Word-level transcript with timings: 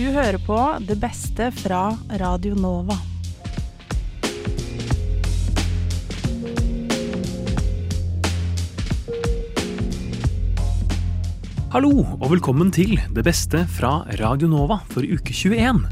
Du 0.00 0.06
hører 0.14 0.38
på 0.40 0.56
det 0.88 0.94
beste 0.96 1.50
fra 1.52 1.90
Radio 2.16 2.54
Nova. 2.56 2.94
Hallo 11.74 11.92
og 12.16 12.24
velkommen 12.30 12.72
til 12.72 12.96
Det 13.12 13.26
beste 13.28 13.66
fra 13.76 13.92
Radio 14.22 14.48
Nova 14.48 14.80
for 14.88 15.04
uke 15.04 15.36
21. 15.36 15.84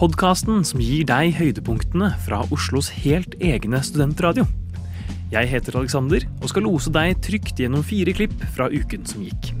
Podkasten 0.00 0.64
som 0.64 0.80
gir 0.80 1.04
deg 1.12 1.36
høydepunktene 1.36 2.14
fra 2.24 2.40
Oslos 2.48 2.88
helt 3.04 3.36
egne 3.36 3.84
studentradio. 3.84 4.48
Jeg 5.34 5.52
heter 5.52 5.76
Alexander 5.82 6.24
og 6.40 6.48
skal 6.48 6.70
lose 6.70 6.94
deg 6.96 7.20
trygt 7.20 7.60
gjennom 7.60 7.84
fire 7.84 8.16
klipp 8.16 8.48
fra 8.56 8.72
uken 8.72 9.04
som 9.04 9.28
gikk. 9.28 9.51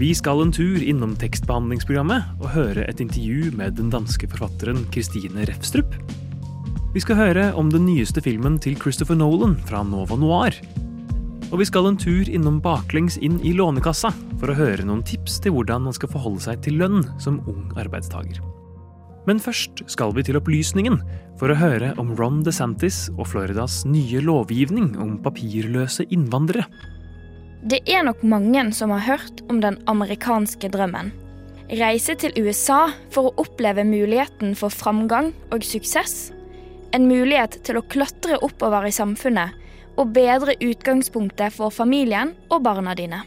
Vi 0.00 0.08
skal 0.16 0.40
en 0.40 0.52
tur 0.52 0.80
innom 0.80 1.12
tekstbehandlingsprogrammet 1.20 2.40
og 2.40 2.52
høre 2.54 2.86
et 2.88 3.00
intervju 3.04 3.50
med 3.58 3.76
den 3.76 3.90
danske 3.92 4.24
forfatteren 4.32 4.86
Christine 4.92 5.44
Refstrup. 5.50 5.92
Vi 6.94 7.00
skal 7.04 7.18
høre 7.18 7.44
om 7.60 7.68
den 7.72 7.84
nyeste 7.84 8.22
filmen 8.24 8.56
til 8.60 8.78
Christopher 8.80 9.18
Nolan 9.20 9.58
fra 9.68 9.82
Nova 9.84 10.16
Noir. 10.16 10.56
Og 11.52 11.60
vi 11.60 11.66
skal 11.68 11.90
en 11.90 11.98
tur 12.00 12.24
innom 12.24 12.56
baklengs 12.64 13.18
inn 13.20 13.36
i 13.44 13.52
Lånekassa 13.52 14.14
for 14.40 14.48
å 14.48 14.56
høre 14.56 14.86
noen 14.88 15.04
tips 15.04 15.36
til 15.44 15.52
hvordan 15.58 15.84
man 15.84 15.96
skal 15.96 16.10
forholde 16.14 16.40
seg 16.46 16.64
til 16.64 16.80
lønn 16.80 17.04
som 17.20 17.42
ung 17.44 17.68
arbeidstaker. 17.76 18.40
Men 19.28 19.38
først 19.44 19.84
skal 19.92 20.16
vi 20.16 20.24
til 20.26 20.40
opplysningen 20.40 20.96
for 21.38 21.52
å 21.52 21.58
høre 21.60 21.92
om 22.00 22.16
Ron 22.16 22.40
DeSantis 22.46 23.04
og 23.18 23.28
Floridas 23.34 23.82
nye 23.84 24.24
lovgivning 24.24 24.94
om 24.96 25.18
papirløse 25.22 26.08
innvandrere. 26.08 26.64
Det 27.62 27.78
er 27.86 28.02
nok 28.02 28.24
mange 28.26 28.64
som 28.74 28.90
har 28.90 29.04
hørt 29.06 29.40
om 29.46 29.60
den 29.62 29.76
amerikanske 29.86 30.66
drømmen. 30.74 31.12
Reise 31.70 32.16
til 32.18 32.34
USA 32.42 32.88
for 33.14 33.28
å 33.28 33.44
oppleve 33.44 33.84
muligheten 33.86 34.56
for 34.58 34.74
framgang 34.74 35.30
og 35.54 35.62
suksess. 35.62 36.32
En 36.90 37.06
mulighet 37.06 37.60
til 37.62 37.78
å 37.78 37.84
klatre 37.86 38.40
oppover 38.42 38.88
i 38.88 38.94
samfunnet 38.94 39.54
og 39.94 40.10
bedre 40.16 40.56
utgangspunktet 40.58 41.54
for 41.54 41.70
familien 41.70 42.34
og 42.50 42.64
barna 42.66 42.96
dine. 42.98 43.22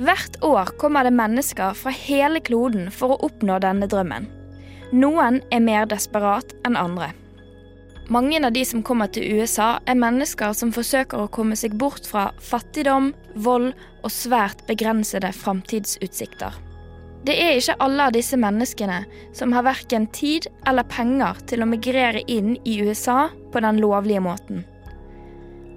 Hvert 0.00 0.40
år 0.40 0.72
kommer 0.80 1.04
det 1.04 1.12
mennesker 1.12 1.76
fra 1.76 1.92
hele 1.92 2.40
kloden 2.40 2.88
for 2.88 3.12
å 3.12 3.20
oppnå 3.28 3.60
denne 3.60 3.84
drømmen. 3.84 4.30
Noen 4.96 5.42
er 5.52 5.60
mer 5.60 5.84
desperat 5.92 6.56
enn 6.64 6.80
andre. 6.80 7.12
Mange 8.08 8.46
av 8.46 8.52
de 8.52 8.64
som 8.64 8.82
kommer 8.82 9.06
til 9.06 9.38
USA, 9.38 9.76
er 9.86 9.94
mennesker 9.94 10.52
som 10.58 10.72
forsøker 10.74 11.22
å 11.22 11.30
komme 11.30 11.56
seg 11.56 11.76
bort 11.78 12.08
fra 12.08 12.30
fattigdom, 12.42 13.12
vold 13.34 13.70
og 14.02 14.10
svært 14.10 14.64
begrensede 14.66 15.30
framtidsutsikter. 15.36 16.58
Det 17.22 17.36
er 17.38 17.54
ikke 17.54 17.78
alle 17.78 18.08
av 18.08 18.16
disse 18.16 18.34
menneskene 18.34 19.04
som 19.38 19.52
har 19.54 19.62
verken 19.62 20.08
tid 20.10 20.48
eller 20.66 20.88
penger 20.90 21.38
til 21.46 21.62
å 21.62 21.68
migrere 21.70 22.24
inn 22.26 22.56
i 22.66 22.80
USA 22.82 23.28
på 23.52 23.62
den 23.62 23.78
lovlige 23.78 24.24
måten. 24.24 24.64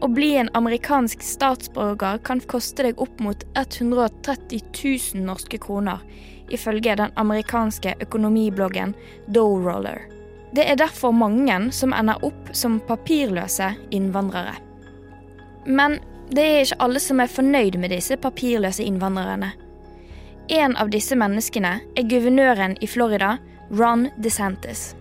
Å 0.01 0.09
bli 0.09 0.33
en 0.41 0.49
amerikansk 0.57 1.21
statsborger 1.23 2.17
kan 2.25 2.41
koste 2.49 2.87
deg 2.87 2.99
opp 3.01 3.21
mot 3.21 3.45
130 3.53 4.65
000 4.73 5.21
norske 5.29 5.61
kroner, 5.61 6.01
ifølge 6.49 6.97
den 6.97 7.13
amerikanske 7.21 7.93
økonomibloggen 8.01 8.97
Dowroller. 9.29 10.14
Det 10.55 10.63
er 10.71 10.77
derfor 10.79 11.11
mange 11.11 11.57
som 11.75 11.93
ender 11.93 12.21
opp 12.23 12.51
som 12.55 12.79
papirløse 12.87 13.73
innvandrere. 13.91 14.55
Men 15.65 15.97
det 16.31 16.43
er 16.43 16.61
ikke 16.63 16.81
alle 16.85 17.01
som 17.03 17.19
er 17.19 17.31
fornøyd 17.31 17.77
med 17.81 17.91
disse 17.91 18.15
papirløse 18.21 18.85
innvandrerne. 18.85 19.51
En 20.53 20.75
av 20.77 20.91
disse 20.93 21.17
menneskene 21.17 21.79
er 21.97 22.07
guvernøren 22.09 22.77
i 22.81 22.87
Florida, 22.87 23.35
Ron 23.73 24.07
DeSantis. 24.21 24.93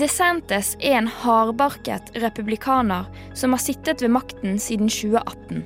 DeSantis 0.00 0.72
er 0.80 0.96
en 1.02 1.10
hardbarket 1.20 2.14
republikaner 2.22 3.04
som 3.36 3.52
har 3.52 3.60
sittet 3.60 4.02
ved 4.02 4.14
makten 4.16 4.56
siden 4.58 4.88
2018. 4.88 5.62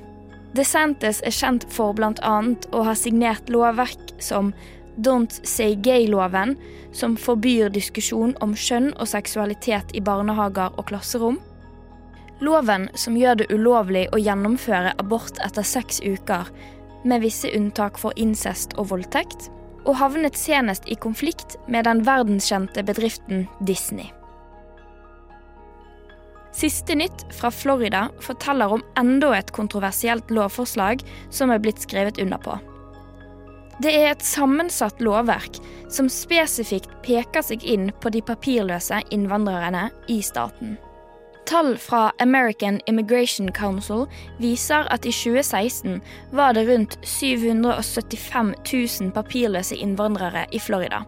DeSantis 0.57 1.21
er 1.23 1.35
kjent 1.35 1.63
for 1.71 1.95
bl.a. 1.95 2.35
å 2.75 2.83
ha 2.83 2.95
signert 2.95 3.49
lovverk 3.53 4.11
som 4.19 4.51
Don't 4.97 5.33
Say 5.45 5.75
Gay-loven, 5.75 6.55
som 6.91 7.17
forbyr 7.17 7.69
diskusjon 7.69 8.33
om 8.41 8.55
kjønn 8.57 8.93
og 8.97 9.09
seksualitet 9.11 9.93
i 9.93 10.01
barnehager 10.01 10.73
og 10.77 10.87
klasserom. 10.89 11.37
Loven 12.41 12.87
som 12.97 13.17
gjør 13.17 13.39
det 13.41 13.51
ulovlig 13.53 14.07
å 14.13 14.19
gjennomføre 14.21 14.93
abort 15.01 15.39
etter 15.45 15.65
seks 15.65 16.01
uker, 16.05 16.49
med 17.05 17.21
visse 17.23 17.49
unntak 17.55 17.97
for 18.01 18.13
incest 18.17 18.75
og 18.77 18.91
voldtekt. 18.91 19.49
Og 19.87 19.95
havnet 20.01 20.35
senest 20.35 20.83
i 20.91 20.97
konflikt 20.99 21.55
med 21.71 21.85
den 21.87 22.01
verdenskjente 22.03 22.83
bedriften 22.83 23.45
Disney. 23.63 24.09
Siste 26.57 26.97
nytt 26.97 27.23
fra 27.37 27.51
Florida 27.53 28.07
forteller 28.19 28.73
om 28.73 28.83
enda 28.99 29.29
et 29.37 29.53
kontroversielt 29.55 30.33
lovforslag 30.33 31.05
som 31.29 31.53
er 31.53 31.61
blitt 31.63 31.85
skrevet 31.85 32.19
under 32.19 32.41
på. 32.41 32.57
Det 33.77 33.91
er 33.93 34.09
et 34.09 34.25
sammensatt 34.25 35.01
lovverk 35.05 35.59
som 35.93 36.09
spesifikt 36.09 36.89
peker 37.05 37.45
seg 37.45 37.61
inn 37.61 37.91
på 38.01 38.09
de 38.09 38.23
papirløse 38.25 39.03
innvandrerne 39.13 39.87
i 40.09 40.17
staten. 40.25 40.77
Tall 41.47 41.77
fra 41.79 42.11
American 42.19 42.81
Immigration 42.91 43.51
Council 43.53 44.07
viser 44.41 44.89
at 44.91 45.05
i 45.05 45.13
2016 45.13 46.01
var 46.35 46.57
det 46.57 46.65
rundt 46.67 46.97
775 47.05 48.51
000 48.73 49.13
papirløse 49.15 49.77
innvandrere 49.77 50.43
i 50.51 50.59
Florida. 50.59 51.05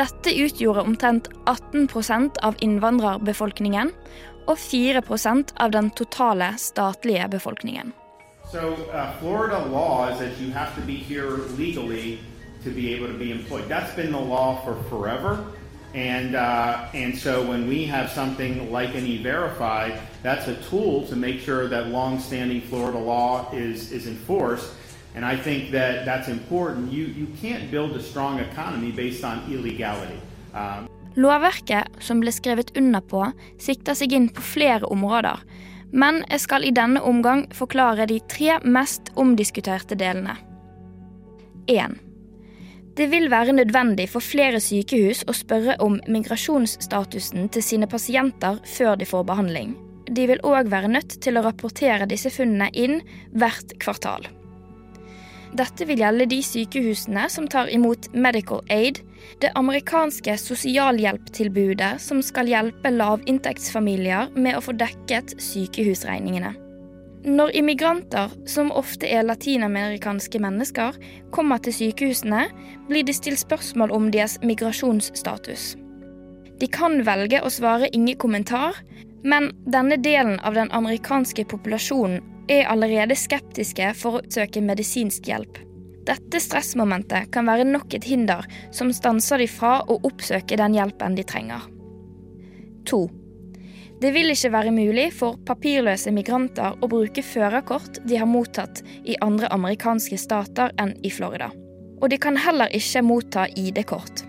Dette 0.00 0.32
utgjorde 0.32 0.82
omtrent 0.88 1.28
18% 1.44 2.40
av 2.42 2.56
innvandrerbefolkningen 2.64 3.92
og 4.48 4.56
4% 4.58 5.54
av 5.60 5.76
den 5.76 5.92
totale 5.94 6.54
statlige 6.58 7.28
befolkningen. 7.36 7.92
So 8.52 8.74
uh, 8.92 9.16
Florida 9.18 9.64
law 9.64 10.12
is 10.12 10.18
that 10.18 10.36
you 10.36 10.50
have 10.52 10.74
to 10.74 10.82
be 10.82 10.94
here 10.94 11.30
legally 11.56 12.20
to 12.64 12.70
be 12.70 12.92
able 12.92 13.06
to 13.06 13.14
be 13.14 13.32
employed. 13.32 13.66
That's 13.66 13.96
been 13.96 14.12
the 14.12 14.20
law 14.20 14.60
for 14.60 14.76
forever. 14.90 15.42
And, 15.94 16.34
uh, 16.34 16.90
and 16.92 17.16
so 17.16 17.48
when 17.48 17.66
we 17.66 17.86
have 17.86 18.10
something 18.10 18.70
like 18.70 18.94
an 18.94 19.06
E-Verify, 19.06 19.96
that's 20.22 20.48
a 20.48 20.56
tool 20.68 21.06
to 21.06 21.16
make 21.16 21.40
sure 21.40 21.66
that 21.66 21.88
long-standing 21.88 22.60
Florida 22.68 22.98
law 22.98 23.50
is, 23.54 23.90
is 23.90 24.06
enforced. 24.06 24.68
And 25.14 25.24
I 25.24 25.34
think 25.34 25.70
that 25.70 26.04
that's 26.04 26.28
important. 26.28 26.92
You, 26.92 27.04
you 27.06 27.28
can't 27.40 27.70
build 27.70 27.96
a 27.96 28.02
strong 28.02 28.38
economy 28.38 28.92
based 28.92 29.24
on 29.24 29.50
illegality. 29.50 30.20
Um, 30.52 30.88
Lovverket 31.16 32.00
som 32.00 32.22
ble 32.22 32.32
skrevet 32.32 32.70
under 32.76 33.02
på, 33.04 33.26
sikter 33.60 33.96
seg 33.96 34.14
inn 34.16 34.30
på 34.32 34.40
flere 34.44 34.88
områder. 34.88 35.42
Men 35.92 36.22
jeg 36.30 36.40
skal 36.40 36.64
i 36.64 36.72
denne 36.72 37.02
omgang 37.04 37.44
forklare 37.52 38.06
de 38.08 38.18
tre 38.28 38.56
mest 38.64 39.12
omdiskuterte 39.20 39.98
delene. 40.00 40.38
1. 41.68 41.98
Det 42.96 43.06
vil 43.12 43.30
være 43.32 43.54
nødvendig 43.56 44.08
for 44.12 44.24
flere 44.24 44.60
sykehus 44.60 45.22
å 45.28 45.36
spørre 45.36 45.78
om 45.84 45.96
migrasjonsstatusen 46.12 47.48
til 47.52 47.64
sine 47.64 47.88
pasienter 47.88 48.60
før 48.68 48.98
de 49.00 49.08
får 49.08 49.24
behandling. 49.28 49.74
De 50.12 50.26
vil 50.28 50.42
òg 50.44 50.68
være 50.72 50.90
nødt 50.92 51.16
til 51.24 51.38
å 51.38 51.44
rapportere 51.46 52.08
disse 52.10 52.32
funnene 52.32 52.68
inn 52.76 53.00
hvert 53.32 53.76
kvartal. 53.80 54.26
Dette 55.52 55.84
vil 55.84 56.00
gjelde 56.00 56.24
de 56.30 56.38
sykehusene 56.40 57.26
som 57.28 57.44
tar 57.50 57.68
imot 57.68 58.08
Medical 58.16 58.62
Aid, 58.72 59.02
det 59.44 59.50
amerikanske 59.58 60.38
sosialhjelptilbudet 60.40 61.98
som 62.00 62.22
skal 62.24 62.48
hjelpe 62.48 62.92
lavinntektsfamilier 62.94 64.32
med 64.32 64.56
å 64.56 64.62
få 64.64 64.72
dekket 64.80 65.36
sykehusregningene. 65.36 66.54
Når 67.22 67.52
immigranter, 67.54 68.32
som 68.50 68.72
ofte 68.74 69.06
er 69.06 69.28
latinamerikanske 69.28 70.40
mennesker, 70.42 70.96
kommer 71.30 71.60
til 71.62 71.76
sykehusene, 71.76 72.48
blir 72.88 73.04
det 73.06 73.14
stilt 73.20 73.44
spørsmål 73.44 73.92
om 73.94 74.08
deres 74.10 74.40
migrasjonsstatus. 74.42 75.76
De 76.58 76.66
kan 76.70 77.02
velge 77.06 77.44
å 77.44 77.52
svare 77.52 77.92
ingen 77.92 78.18
kommentar, 78.18 78.80
men 79.22 79.52
denne 79.70 80.00
delen 80.02 80.40
av 80.42 80.56
den 80.58 80.72
amerikanske 80.74 81.44
populasjonen 81.52 82.31
er 82.50 82.68
allerede 82.70 83.16
skeptiske 83.18 83.92
for 83.98 84.18
å 84.18 84.24
søke 84.32 84.62
medisinsk 84.64 85.28
hjelp. 85.30 85.60
Dette 86.02 86.40
stressmomentet 86.42 87.30
kan 87.34 87.46
være 87.46 87.66
nok 87.68 87.94
et 87.94 88.06
hinder 88.08 88.46
som 88.74 88.90
stanser 88.94 89.44
de 89.44 89.48
fra 89.50 89.78
å 89.86 90.00
oppsøke 90.08 90.58
den 90.58 90.74
hjelpen 90.74 91.14
de 91.14 91.24
trenger. 91.26 91.68
2. 92.90 93.02
Det 94.02 94.10
vil 94.10 94.32
ikke 94.34 94.50
være 94.50 94.74
mulig 94.74 95.04
for 95.14 95.38
papirløse 95.46 96.10
migranter 96.10 96.74
å 96.82 96.88
bruke 96.90 97.22
førerkort 97.22 98.00
de 98.02 98.18
har 98.18 98.26
mottatt 98.26 98.82
i 99.06 99.14
andre 99.22 99.46
amerikanske 99.54 100.18
stater 100.18 100.74
enn 100.82 100.96
i 101.06 101.12
Florida. 101.14 101.52
Og 102.02 102.10
de 102.10 102.18
kan 102.18 102.34
heller 102.34 102.72
ikke 102.74 103.04
motta 103.06 103.46
ID-kort. 103.54 104.24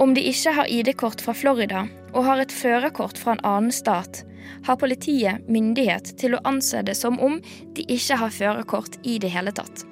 Om 0.00 0.14
de 0.16 0.24
ikke 0.30 0.54
har 0.56 0.72
ID-kort 0.72 1.20
fra 1.20 1.36
Florida 1.36 1.84
og 2.14 2.24
har 2.24 2.40
et 2.40 2.54
førerkort 2.54 3.20
fra 3.20 3.36
en 3.36 3.44
annen 3.44 3.74
stat, 3.76 4.22
har 4.66 4.78
politiet 4.80 5.48
myndighet 5.48 6.14
til 6.20 6.36
å 6.36 6.42
anse 6.48 6.82
det 6.86 6.96
som 6.98 7.18
om 7.22 7.40
de 7.76 7.86
ikke 7.96 8.18
har 8.20 8.34
førerkort 8.34 8.98
i 9.02 9.18
det 9.22 9.32
hele 9.34 9.52
tatt. 9.54 9.84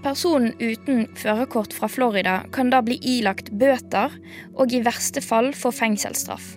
Personen 0.00 0.54
uten 0.60 1.04
førerkort 1.18 1.74
fra 1.76 1.88
Florida 1.88 2.38
kan 2.54 2.70
da 2.72 2.80
bli 2.84 2.96
ilagt 3.18 3.50
bøter 3.60 4.14
og 4.54 4.72
i 4.72 4.80
verste 4.84 5.20
fall 5.20 5.52
få 5.56 5.72
fengselsstraff. 5.76 6.54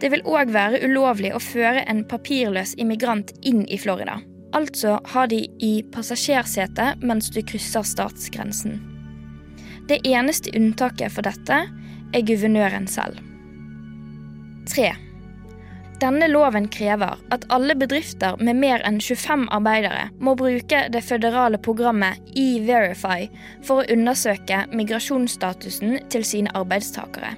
Det 0.00 0.10
vil 0.12 0.24
òg 0.26 0.50
være 0.52 0.80
ulovlig 0.84 1.34
å 1.36 1.42
føre 1.42 1.84
en 1.88 2.02
papirløs 2.08 2.74
immigrant 2.80 3.30
inn 3.46 3.62
i 3.68 3.78
Florida. 3.80 4.18
Altså 4.56 4.98
ha 5.12 5.26
de 5.26 5.44
i 5.62 5.74
passasjersetet 5.92 7.04
mens 7.04 7.30
du 7.34 7.40
krysser 7.42 7.86
statsgrensen. 7.86 8.80
Det 9.88 10.00
eneste 10.08 10.54
unntaket 10.56 11.12
for 11.12 11.26
dette 11.26 11.64
er 12.14 12.26
guvernøren 12.26 12.86
selv. 12.88 13.18
3. 14.70 14.94
Denne 16.04 16.26
loven 16.28 16.66
krever 16.68 17.16
at 17.32 17.46
alle 17.54 17.72
bedrifter 17.80 18.36
med 18.36 18.58
mer 18.60 18.82
enn 18.84 18.98
25 19.00 19.46
arbeidere 19.56 20.10
må 20.20 20.34
bruke 20.36 20.82
det 20.92 21.00
føderale 21.06 21.56
programmet 21.64 22.20
E-Verify 22.36 23.30
for 23.64 23.80
å 23.80 23.86
undersøke 23.94 24.66
migrasjonsstatusen 24.76 25.96
til 26.12 26.26
sine 26.28 26.52
arbeidstakere. 26.60 27.32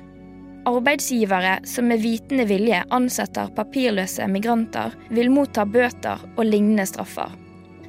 Arbeidsgivere 0.67 1.61
som 1.69 1.87
med 1.93 2.03
vitende 2.03 2.49
vilje 2.51 2.83
ansetter 2.91 3.55
papirløse 3.55 4.27
migranter, 4.35 4.99
vil 5.15 5.31
motta 5.31 5.63
bøter 5.63 6.27
og 6.35 6.45
lignende 6.51 6.89
straffer. 6.91 7.31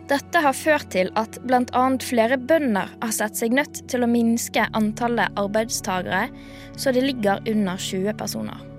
Dette 0.08 0.46
har 0.46 0.54
ført 0.54 0.92
til 0.94 1.10
at 1.18 1.42
bl.a. 1.50 1.88
flere 2.06 2.38
bønder 2.38 2.94
har 3.02 3.18
sett 3.18 3.42
seg 3.42 3.58
nødt 3.58 3.88
til 3.90 4.06
å 4.06 4.14
minske 4.14 4.70
antallet 4.78 5.42
arbeidstagere, 5.42 6.28
så 6.78 6.94
det 6.94 7.08
ligger 7.10 7.42
under 7.50 7.82
20 7.82 8.14
personer. 8.22 8.77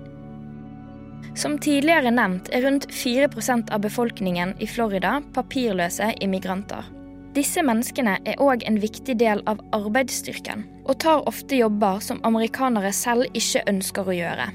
Som 1.39 1.55
tidligere 1.59 2.11
nevnt 2.11 2.49
er 2.51 2.65
rundt 2.65 2.89
4% 2.91 3.69
av 3.71 3.79
befolkningen 3.79 4.57
i 4.59 4.67
Florida 4.67 5.21
papirløse 5.31 6.09
immigranter. 6.19 6.83
Disse 7.31 7.61
menneskene 7.63 8.17
er 8.27 8.41
òg 8.43 8.65
en 8.67 8.79
viktig 8.81 9.15
del 9.21 9.39
av 9.47 9.61
arbeidsstyrken, 9.77 10.65
og 10.83 10.97
tar 10.99 11.23
ofte 11.31 11.55
jobber 11.61 12.01
som 12.03 12.19
amerikanere 12.27 12.91
selv 12.91 13.29
ikke 13.31 13.61
ønsker 13.71 14.09
å 14.09 14.15
gjøre. 14.17 14.47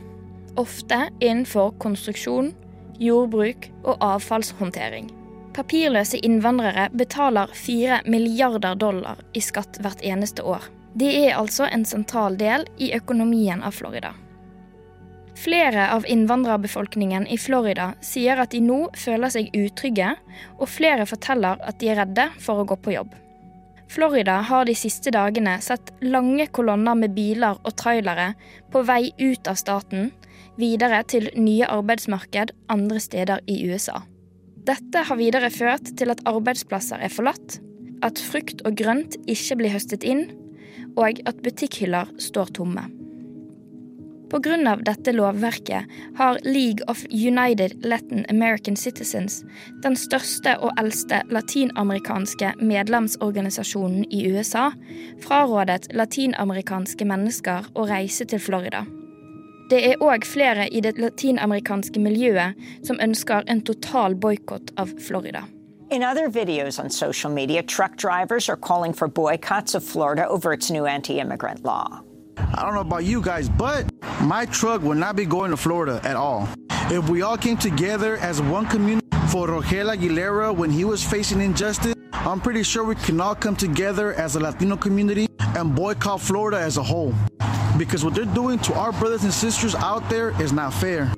Ofte 0.60 0.98
innenfor 1.24 1.72
konstruksjon, 1.80 2.50
jordbruk 3.00 3.70
og 3.86 4.04
avfallshåndtering. 4.04 5.08
Papirløse 5.56 6.20
innvandrere 6.20 6.90
betaler 6.92 7.54
4 7.64 8.02
milliarder 8.12 8.76
dollar 8.76 9.24
i 9.32 9.40
skatt 9.40 9.80
hvert 9.80 10.04
eneste 10.04 10.44
år. 10.44 10.68
Det 10.92 11.14
er 11.24 11.38
altså 11.38 11.64
en 11.64 11.88
sentral 11.88 12.36
del 12.36 12.68
i 12.76 12.92
økonomien 12.92 13.64
av 13.64 13.72
Florida. 13.78 14.12
Flere 15.34 15.88
av 15.92 16.06
innvandrerbefolkningen 16.06 17.26
i 17.26 17.38
Florida 17.38 17.90
sier 18.04 18.38
at 18.38 18.54
de 18.54 18.60
nå 18.62 18.86
føler 18.98 19.32
seg 19.34 19.50
utrygge, 19.58 20.14
og 20.60 20.70
flere 20.70 21.06
forteller 21.10 21.60
at 21.66 21.80
de 21.80 21.90
er 21.90 22.00
redde 22.04 22.28
for 22.40 22.62
å 22.62 22.66
gå 22.68 22.78
på 22.78 22.94
jobb. 22.94 23.10
Florida 23.90 24.38
har 24.46 24.64
de 24.66 24.74
siste 24.78 25.12
dagene 25.14 25.58
sett 25.62 25.92
lange 26.02 26.46
kolonner 26.54 26.96
med 26.98 27.14
biler 27.14 27.58
og 27.62 27.76
trailere 27.78 28.32
på 28.72 28.82
vei 28.86 29.12
ut 29.20 29.50
av 29.50 29.58
staten, 29.60 30.10
videre 30.58 31.02
til 31.10 31.28
nye 31.36 31.68
arbeidsmarked 31.68 32.54
andre 32.72 33.02
steder 33.02 33.42
i 33.50 33.60
USA. 33.68 34.00
Dette 34.64 35.04
har 35.04 35.20
videre 35.20 35.50
ført 35.52 35.92
til 35.98 36.14
at 36.14 36.22
arbeidsplasser 36.30 37.02
er 37.04 37.12
forlatt, 37.12 37.58
at 38.06 38.20
frukt 38.30 38.64
og 38.64 38.78
grønt 38.80 39.18
ikke 39.30 39.58
blir 39.60 39.74
høstet 39.74 40.06
inn, 40.06 40.28
og 40.96 41.20
at 41.26 41.42
butikkhyller 41.44 42.14
står 42.22 42.54
tomme. 42.56 42.86
Pga. 44.34 44.76
dette 44.76 45.12
lovverket 45.12 45.84
har 46.16 46.38
League 46.42 46.84
of 46.88 47.04
United 47.10 47.84
Latin 47.84 48.26
American 48.28 48.76
Citizens, 48.76 49.44
den 49.82 49.94
største 49.96 50.56
og 50.58 50.72
eldste 50.80 51.20
latinamerikanske 51.30 52.54
medlemsorganisasjonen 52.58 54.08
i 54.10 54.24
USA, 54.32 54.72
frarådet 55.22 55.86
latinamerikanske 55.94 57.06
mennesker 57.06 57.68
å 57.74 57.86
reise 57.86 58.26
til 58.26 58.42
Florida. 58.42 58.82
Det 59.70 59.78
er 59.92 60.02
òg 60.02 60.26
flere 60.26 60.66
i 60.66 60.82
det 60.82 60.98
latinamerikanske 60.98 62.02
miljøet 62.02 62.58
som 62.82 62.98
ønsker 62.98 63.46
en 63.46 63.62
total 63.62 64.16
boikott 64.18 64.74
av 64.76 64.90
Florida. 64.98 65.44
In 65.90 66.02
other 66.02 66.28
videos 66.28 66.80
on 66.80 66.90
social 66.90 67.30
media, 67.32 67.62
truck 67.62 67.96
drivers 67.96 68.48
are 68.48 68.56
calling 68.56 68.92
for 68.92 69.06
boycotts 69.06 69.76
of 69.76 69.84
Florida 69.84 70.26
over 70.26 70.52
its 70.52 70.72
new 70.72 70.86
anti 70.86 71.20
immigrant 71.20 71.62
law. 71.62 72.02
I 72.36 72.62
don't 72.62 72.74
know 72.74 72.80
about 72.80 73.04
you 73.04 73.20
guys, 73.20 73.48
but 73.48 73.90
my 74.22 74.46
truck 74.46 74.82
will 74.82 74.94
not 74.94 75.16
be 75.16 75.24
going 75.24 75.50
to 75.50 75.56
Florida 75.56 76.00
at 76.04 76.16
all. 76.16 76.48
If 76.90 77.08
we 77.08 77.22
all 77.22 77.36
came 77.36 77.56
together 77.56 78.16
as 78.18 78.40
one 78.42 78.66
community 78.66 79.06
for 79.28 79.46
Rogel 79.48 79.94
Aguilera 79.94 80.54
when 80.54 80.70
he 80.70 80.84
was 80.84 81.02
facing 81.02 81.40
injustice, 81.40 81.94
I'm 82.12 82.40
pretty 82.40 82.62
sure 82.62 82.84
we 82.84 82.94
can 82.94 83.20
all 83.20 83.34
come 83.34 83.56
together 83.56 84.14
as 84.14 84.36
a 84.36 84.40
Latino 84.40 84.76
community 84.76 85.26
and 85.56 85.74
boycott 85.74 86.20
Florida 86.20 86.58
as 86.58 86.76
a 86.76 86.82
whole. 86.82 87.14
Because 87.76 88.04
what 88.04 88.14
they're 88.14 88.34
doing 88.34 88.58
to 88.60 88.74
our 88.74 88.92
brothers 88.92 89.24
and 89.24 89.32
sisters 89.32 89.74
out 89.74 90.08
there 90.08 90.30
is 90.40 90.52
not 90.52 90.72
fair. 90.72 91.12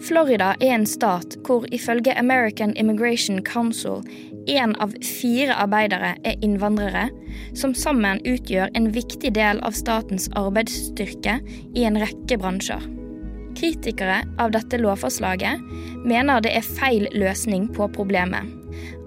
Florida 0.00 0.54
er 0.60 0.72
en 0.74 0.86
stat 0.86 1.36
hvor 1.44 1.64
ifølge 1.72 2.18
American 2.18 2.72
Immigration 2.72 3.42
Council 3.42 4.02
én 4.48 4.76
av 4.80 4.94
fire 5.04 5.56
arbeidere 5.58 6.14
er 6.24 6.38
innvandrere, 6.44 7.08
som 7.58 7.74
sammen 7.76 8.22
utgjør 8.28 8.70
en 8.78 8.90
viktig 8.94 9.34
del 9.36 9.60
av 9.66 9.76
statens 9.76 10.28
arbeidsstyrke 10.38 11.40
i 11.76 11.84
en 11.88 11.98
rekke 12.00 12.38
bransjer. 12.40 12.84
Kritikere 13.58 14.22
av 14.40 14.54
dette 14.54 14.78
lovforslaget 14.80 15.60
mener 16.06 16.40
det 16.44 16.54
er 16.56 16.66
feil 16.78 17.08
løsning 17.12 17.68
på 17.74 17.90
problemet. 17.96 18.56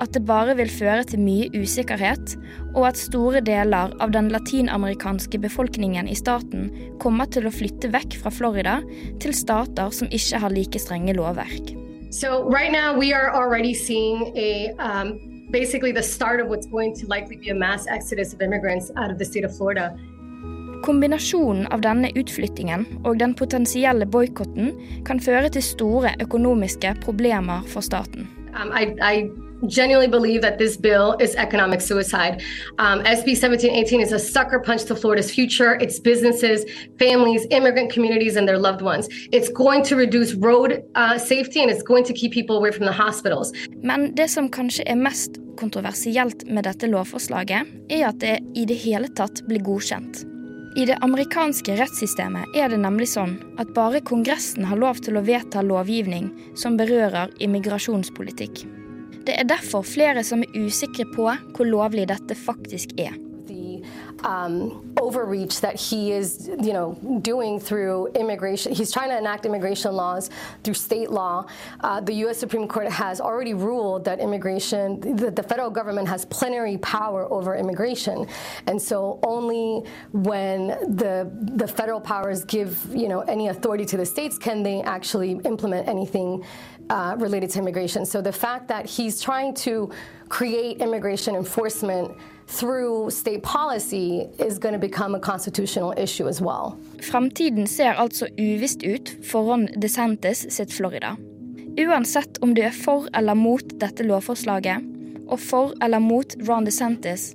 At 0.02 0.12
det 0.14 0.26
bare 0.28 0.56
vil 0.58 0.70
føre 0.70 1.06
til 1.08 1.22
mye 1.24 1.48
usikkerhet, 1.56 2.36
og 2.74 2.90
at 2.90 3.00
store 3.00 3.42
deler 3.46 3.94
av 4.04 4.14
den 4.14 4.30
latinamerikanske 4.34 5.40
befolkningen 5.42 6.10
i 6.10 6.18
staten 6.18 6.70
kommer 7.02 7.30
til 7.32 7.48
å 7.48 7.54
flytte 7.54 7.94
vekk 7.94 8.20
fra 8.22 8.34
Florida 8.34 8.82
til 9.24 9.36
stater 9.38 9.94
som 9.96 10.12
ikke 10.12 10.44
har 10.44 10.54
like 10.54 10.82
strenge 10.82 11.16
lovverk. 11.18 11.74
So 12.14 12.44
right 12.48 12.72
now 12.72 12.96
we 12.96 13.12
are 13.12 13.34
already 13.34 13.74
seeing 13.74 14.38
a 14.38 14.70
um, 14.78 15.48
basically 15.50 15.92
the 15.92 16.04
start 16.04 16.40
of 16.40 16.48
what's 16.48 16.68
going 16.68 16.94
to 16.98 17.08
likely 17.08 17.38
be 17.38 17.50
a 17.50 17.56
mass 17.56 17.88
exodus 17.88 18.34
of 18.36 18.42
immigrants 18.42 18.92
out 18.96 19.10
of 19.10 19.18
the 19.18 19.26
state 19.26 19.44
of 19.44 19.58
Florida. 19.58 19.98
Kombinasjonen 20.86 21.66
av 21.74 21.82
denne 21.82 22.12
utflyttingen 22.14 22.86
og 23.02 23.18
den 23.18 23.34
potensielle 23.34 24.06
boikotten 24.06 24.76
kan 25.10 25.18
føre 25.26 25.50
til 25.56 25.66
store 25.66 26.14
økonomiske 26.22 26.94
problemer 27.02 27.66
for 27.74 27.82
staten. 27.82 28.30
Um, 28.54 28.70
I, 28.78 28.94
I 29.02 29.16
genuinely 29.68 30.08
believe 30.08 30.42
that 30.42 30.58
this 30.58 30.78
bill 30.78 31.16
is 31.20 31.36
economic 31.36 31.82
suicide. 31.82 32.42
Um, 32.80 33.00
SB 33.04 33.36
1718 33.36 34.02
is 34.02 34.12
a 34.12 34.20
sucker 34.20 34.60
punch 34.60 34.84
to 34.86 34.96
Florida's 34.96 35.32
future, 35.32 35.76
its 35.76 36.00
businesses, 36.00 36.66
families, 37.00 37.46
immigrant 37.52 37.92
communities, 37.92 38.36
and 38.36 38.48
their 38.48 38.60
loved 38.60 38.82
ones. 38.82 39.08
It's 39.32 39.50
going 39.50 39.84
to 39.84 39.96
reduce 39.96 40.34
road 40.34 40.84
uh, 40.96 41.18
safety 41.18 41.62
and 41.62 41.70
it's 41.72 41.84
going 41.84 42.04
to 42.06 42.14
keep 42.14 42.32
people 42.32 42.58
away 42.58 42.72
from 42.72 42.86
the 42.86 42.94
hospitals. 42.94 43.52
Men 43.84 44.16
det 44.16 44.30
som 44.30 44.50
kanskje 44.50 44.84
er 44.88 44.96
mest 44.96 45.40
kontroversielt 45.58 46.46
med 46.48 46.64
dette 46.64 46.88
lovforslaget, 46.88 47.68
er 47.90 48.08
at 48.10 48.20
det 48.20 48.40
i 48.56 48.66
det 48.66 48.78
hele 48.84 49.10
tatt 49.18 49.44
blir 49.48 49.62
godkjent. 49.64 50.24
I 50.76 50.88
det 50.90 50.98
amerikanske 51.06 51.76
rettssystemet 51.78 52.56
er 52.58 52.72
det 52.74 52.80
nemlig 52.82 53.12
sånn 53.12 53.36
at 53.62 53.76
bare 53.76 54.02
Kongressen 54.02 54.66
har 54.66 54.80
lov 54.82 55.04
til 55.06 55.20
å 55.20 55.26
vedta 55.26 55.62
lovgivning 55.62 56.32
som 56.58 56.80
berører 56.80 57.30
immigrasjonspolitikk. 57.46 58.64
Det 59.24 59.36
er 59.40 59.48
derfor 59.48 59.86
flere 59.88 60.24
som 60.24 60.44
er 60.44 60.58
usikre 60.66 61.06
på 61.16 61.30
hvor 61.56 61.70
lovlig 61.70 62.08
dette 62.12 62.36
faktisk 62.36 62.98
er. 63.00 63.16
um, 64.24 64.94
overreach 65.00 65.60
that 65.60 65.80
he 65.80 66.12
is, 66.12 66.48
you 66.48 66.74
know, 66.74 66.94
doing 67.22 67.60
through 67.60 68.08
immigration. 68.16 68.74
He's 68.74 68.92
trying 68.92 69.10
to 69.10 69.18
enact 69.18 69.46
immigration 69.46 69.94
laws 69.94 70.30
through 70.64 70.76
state 70.76 71.12
law. 71.12 71.46
Uh, 71.82 72.00
the 72.00 72.14
U.S. 72.26 72.38
Supreme 72.38 72.68
Court 72.68 72.90
has 72.90 73.20
already 73.20 73.54
ruled 73.54 74.06
that 74.06 74.20
immigration, 74.20 75.00
that 75.18 75.36
the 75.36 75.44
federal 75.44 75.70
government 75.70 76.08
has 76.08 76.26
plenary 76.26 76.78
power 76.78 77.32
over 77.32 77.56
immigration, 77.56 78.26
and 78.68 78.82
so 78.82 79.20
only 79.24 79.88
when 80.12 80.68
the 80.96 81.32
the 81.56 81.68
federal 81.68 82.00
powers 82.00 82.44
give, 82.46 82.80
you 82.92 83.08
know, 83.08 83.22
any 83.22 83.50
authority 83.50 83.86
to 83.86 83.98
the 83.98 84.06
states 84.06 84.38
can 84.38 84.64
they 84.64 84.82
actually 84.82 85.40
implement 85.44 85.88
anything 85.88 86.44
uh, 86.90 87.16
related 87.20 87.50
to 87.52 87.60
immigration. 87.60 88.06
So 88.06 88.22
the 88.22 88.32
fact 88.32 88.68
that 88.68 88.86
he's 88.86 89.22
trying 89.22 89.54
to 89.66 89.90
create 90.30 90.82
immigration 90.82 91.36
enforcement 91.36 92.12
through 92.48 93.10
state 93.10 93.44
policy 93.44 94.28
is 94.40 94.60
going 94.60 94.74
to 94.74 94.80
become 94.80 95.16
a 95.16 95.20
constitutional 95.20 95.94
issue 95.98 96.28
as 96.28 96.42
well. 96.42 96.78
Framtiden 97.02 97.68
ser 97.68 97.94
altså 97.94 98.28
uvisst 98.38 98.84
ut 98.84 99.18
for 99.24 99.42
Ron 99.52 99.68
DeSantis 99.68 100.46
sitt 100.50 100.74
Florida. 100.74 101.16
Uansett 101.78 102.38
om 102.42 102.54
du 102.54 102.62
er 102.62 102.72
for 102.72 103.08
eller 103.18 103.34
mot 103.34 103.64
dette 103.82 104.04
lovforslaget, 104.04 104.84
og 105.28 105.40
for 105.40 105.74
eller 105.82 106.00
mot 106.00 106.36
Ron 106.48 106.66
DeSantis, 106.66 107.34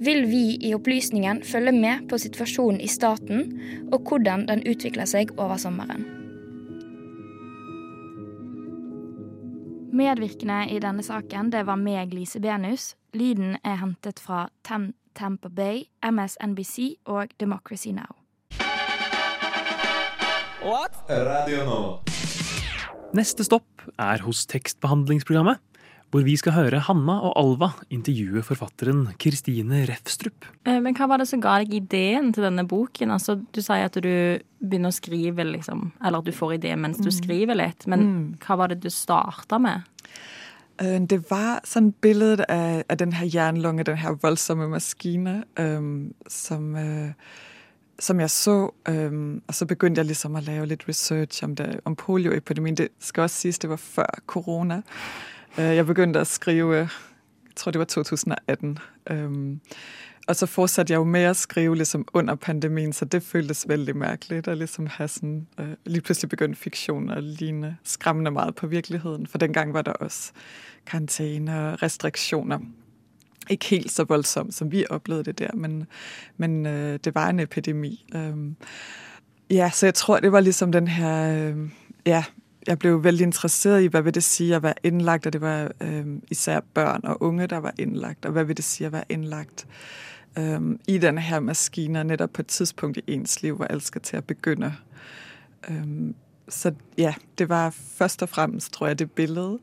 vil 0.00 0.26
vi 0.26 0.58
i 0.60 0.74
opplysningen 0.74 1.42
følge 1.42 1.72
med 1.72 2.08
på 2.08 2.18
situasjonen 2.18 2.80
i 2.80 2.90
staten 2.90 3.60
og 3.92 4.02
hvordan 4.08 4.48
den 4.50 4.66
utvikler 4.66 5.08
seg 5.08 5.32
over 5.38 5.56
sommeren. 5.56 6.15
Medvirkende 9.96 10.66
i 10.68 10.76
denne 10.82 11.00
saken 11.00 11.48
det 11.54 11.62
var 11.64 11.78
meg, 11.80 12.10
Lise 12.12 12.40
Benus. 12.42 12.90
Lyden 13.16 13.54
er 13.64 13.78
hentet 13.80 14.20
fra 14.20 14.42
Tamper 14.66 15.48
Bay, 15.48 15.86
MSNBC 16.04 16.98
og 17.08 17.32
Democracy 17.40 17.94
Now. 17.96 18.12
Radio 21.08 21.62
nå. 21.64 21.80
Neste 23.16 23.46
stopp 23.46 23.86
er 23.96 24.20
hos 24.26 24.44
tekstbehandlingsprogrammet, 24.50 25.62
hvor 26.16 26.24
vi 26.24 26.36
skal 26.40 26.54
høre 26.56 26.80
Hanna 26.86 27.18
og 27.28 27.34
Alva 27.36 27.70
intervjue 27.92 28.40
forfatteren 28.46 29.02
Kristine 29.20 29.82
Refstrup. 29.88 30.46
Eh, 30.64 30.78
men 30.80 30.96
hva 30.96 31.10
var 31.10 31.20
det 31.20 31.28
som 31.28 31.42
ga 31.44 31.58
deg 31.60 31.74
ideen 31.76 32.32
til 32.32 32.46
denne 32.46 32.64
boken? 32.68 33.12
Altså, 33.12 33.36
du 33.36 33.60
sier 33.60 33.90
at 33.90 33.98
du 34.00 34.08
begynner 34.64 34.94
å 34.94 34.96
skrive, 34.96 35.44
liksom, 35.44 35.90
eller 36.00 36.22
at 36.22 36.30
du 36.30 36.32
får 36.32 36.56
idé 36.56 36.72
mens 36.80 37.02
du 37.02 37.10
mm. 37.10 37.16
skriver 37.18 37.60
litt. 37.60 37.84
Men 37.90 38.06
mm. 38.06 38.22
hva 38.46 38.56
var 38.62 38.72
det 38.72 38.80
du 38.84 38.88
starta 38.92 39.60
med? 39.60 39.84
Øh, 40.80 41.02
det 41.04 41.20
var 41.28 41.60
sånn 41.68 41.92
bildet 42.00 42.46
av, 42.48 42.86
av 42.88 43.02
den 43.02 43.12
her 43.18 43.28
jernlunge, 43.28 43.84
den 43.84 44.00
her 44.00 44.16
voldsomme 44.22 44.70
maskinen, 44.72 45.44
um, 45.60 46.14
som 46.32 46.72
uh, 46.80 47.12
som 47.98 48.20
jeg 48.20 48.30
så, 48.30 48.70
øhm, 48.88 49.40
og 49.48 49.54
så 49.54 49.66
begynte 49.66 50.02
jeg 50.02 50.10
liksom 50.10 50.36
å 50.36 50.42
lave 50.44 50.66
litt 50.68 50.84
research 50.88 51.42
om, 51.44 51.54
det, 51.56 51.80
om 51.84 51.96
polioepidemien. 51.96 52.76
Det 52.76 52.88
skal 53.00 53.24
også 53.24 53.46
sies 53.46 53.58
det 53.62 53.70
var 53.70 53.80
før 53.80 54.20
korona. 54.26 54.82
Øh, 55.58 55.76
jeg 55.76 55.86
begynte 55.86 56.20
å 56.20 56.28
skrive 56.28 56.88
jeg 57.56 57.60
tror 57.60 57.72
det 57.72 57.78
var 57.78 57.84
2018. 57.84 58.78
Øhm, 59.10 59.60
og 60.28 60.36
så 60.36 60.46
fortsatte 60.46 60.92
jeg 60.92 60.98
jo 60.98 61.04
med 61.04 61.30
å 61.30 61.34
skrive 61.34 61.76
liksom 61.76 62.04
under 62.14 62.34
pandemien, 62.34 62.92
så 62.92 63.04
det 63.04 63.22
føltes 63.22 63.68
veldig 63.68 63.96
merkelig. 63.96 64.48
å 64.48 64.54
liksom 64.54 64.86
ha 64.86 65.06
sånn, 65.06 65.46
uh, 65.60 65.74
Lige 65.86 66.02
plutselig 66.02 66.30
begynte 66.30 66.60
fiksjon 66.60 67.10
å 67.10 67.20
ligne 67.20 67.78
skremmende 67.84 68.30
mye 68.30 68.52
på 68.52 68.66
virkeligheten. 68.66 69.26
For 69.26 69.38
den 69.38 69.52
gang 69.52 69.72
var 69.72 69.82
det 69.82 69.96
også 70.00 70.32
karantene 70.86 71.56
og 71.56 71.82
restriksjoner 71.82 72.60
ikke 73.50 73.66
helt 73.66 73.92
så 73.92 74.04
voldsomt, 74.04 74.54
som 74.54 74.72
vi 74.72 74.84
opplevde 74.90 75.32
det 75.32 75.38
der, 75.38 75.54
men, 75.54 75.86
men 76.36 76.66
uh, 76.66 76.98
det 77.04 77.14
var 77.14 77.28
en 77.28 77.40
epidemi. 77.40 78.04
Um, 78.14 78.56
ja, 79.50 79.70
så 79.70 79.86
jeg 79.86 79.94
tror, 79.94 80.20
det 80.20 80.32
var 80.32 80.40
liksom 80.40 80.72
den 80.72 80.88
her 80.88 81.52
uh, 81.54 81.68
Ja, 82.06 82.24
jeg 82.66 82.78
ble 82.78 82.96
veldig 83.04 83.24
interessert 83.28 83.84
i 83.84 83.90
hva 83.92 84.02
vil 84.04 84.14
det 84.16 84.24
si 84.24 84.48
å 84.54 84.60
være 84.62 84.88
innlagt, 84.88 85.26
og 85.26 85.32
det 85.36 85.40
var 85.42 85.72
um, 85.80 86.20
især 86.30 86.64
børn 86.74 87.06
og 87.06 87.22
unge 87.22 87.46
der 87.46 87.62
var 87.64 87.74
innlagt. 87.78 88.26
Og 88.26 88.34
hva 88.36 88.46
vil 88.46 88.56
det 88.58 88.64
si 88.66 88.86
å 88.86 88.92
være 88.94 89.08
innlagt 89.12 89.66
um, 90.36 90.74
i 90.88 90.98
denne 91.02 91.22
her 91.22 91.40
maskinen 91.40 92.10
nettopp 92.10 92.32
på 92.38 92.46
et 92.46 92.54
tidspunkt 92.54 92.98
i 92.98 93.04
ens 93.14 93.42
liv 93.42 93.54
hvor 93.58 93.70
alt 93.70 93.86
skal 93.86 94.02
til 94.06 94.22
å 94.22 94.26
begynne. 94.26 94.72
Um, 95.68 96.14
så 96.48 96.72
ja, 96.98 97.14
det 97.38 97.48
var 97.50 97.70
først 97.70 98.22
og 98.22 98.28
fremst, 98.28 98.72
tror 98.72 98.88
jeg, 98.88 98.98
det 98.98 99.10
billedet. 99.10 99.58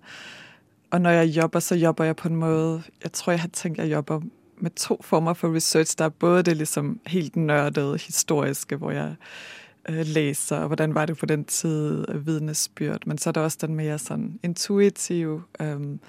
Og 0.93 1.01
når 1.01 1.11
jeg 1.11 1.27
jobber, 1.37 1.59
så 1.59 1.75
jobber 1.75 2.03
jeg 2.03 2.15
på 2.15 2.27
en 2.27 2.35
måte 2.35 2.91
Jeg 3.03 3.11
tror 3.11 3.31
jeg 3.31 3.41
har 3.41 3.47
tenkt 3.53 3.79
jeg 3.79 3.91
jobber 3.91 4.21
med 4.59 4.71
to 4.71 4.97
former 5.01 5.33
for 5.33 5.55
research. 5.55 5.97
Der 5.97 6.05
er 6.05 6.09
både 6.09 6.43
det 6.43 6.57
liksom 6.57 6.99
helt 7.05 7.35
nerdede, 7.35 7.97
historiske, 7.97 8.75
hvor 8.75 8.91
jeg 8.91 9.15
øh, 9.89 10.05
leser, 10.05 10.57
og 10.57 10.67
hvordan 10.67 10.95
var 10.95 11.05
det 11.05 11.17
på 11.17 11.25
den 11.25 11.45
tid, 11.45 12.05
øh, 12.09 12.27
vidnesbyrd. 12.27 13.01
Men 13.05 13.17
så 13.17 13.29
er 13.29 13.31
det 13.31 13.43
også 13.43 13.57
den 13.61 13.75
mer 13.75 13.97
sånn 13.97 14.39
intuitive, 14.43 15.43
øhm, 15.59 15.99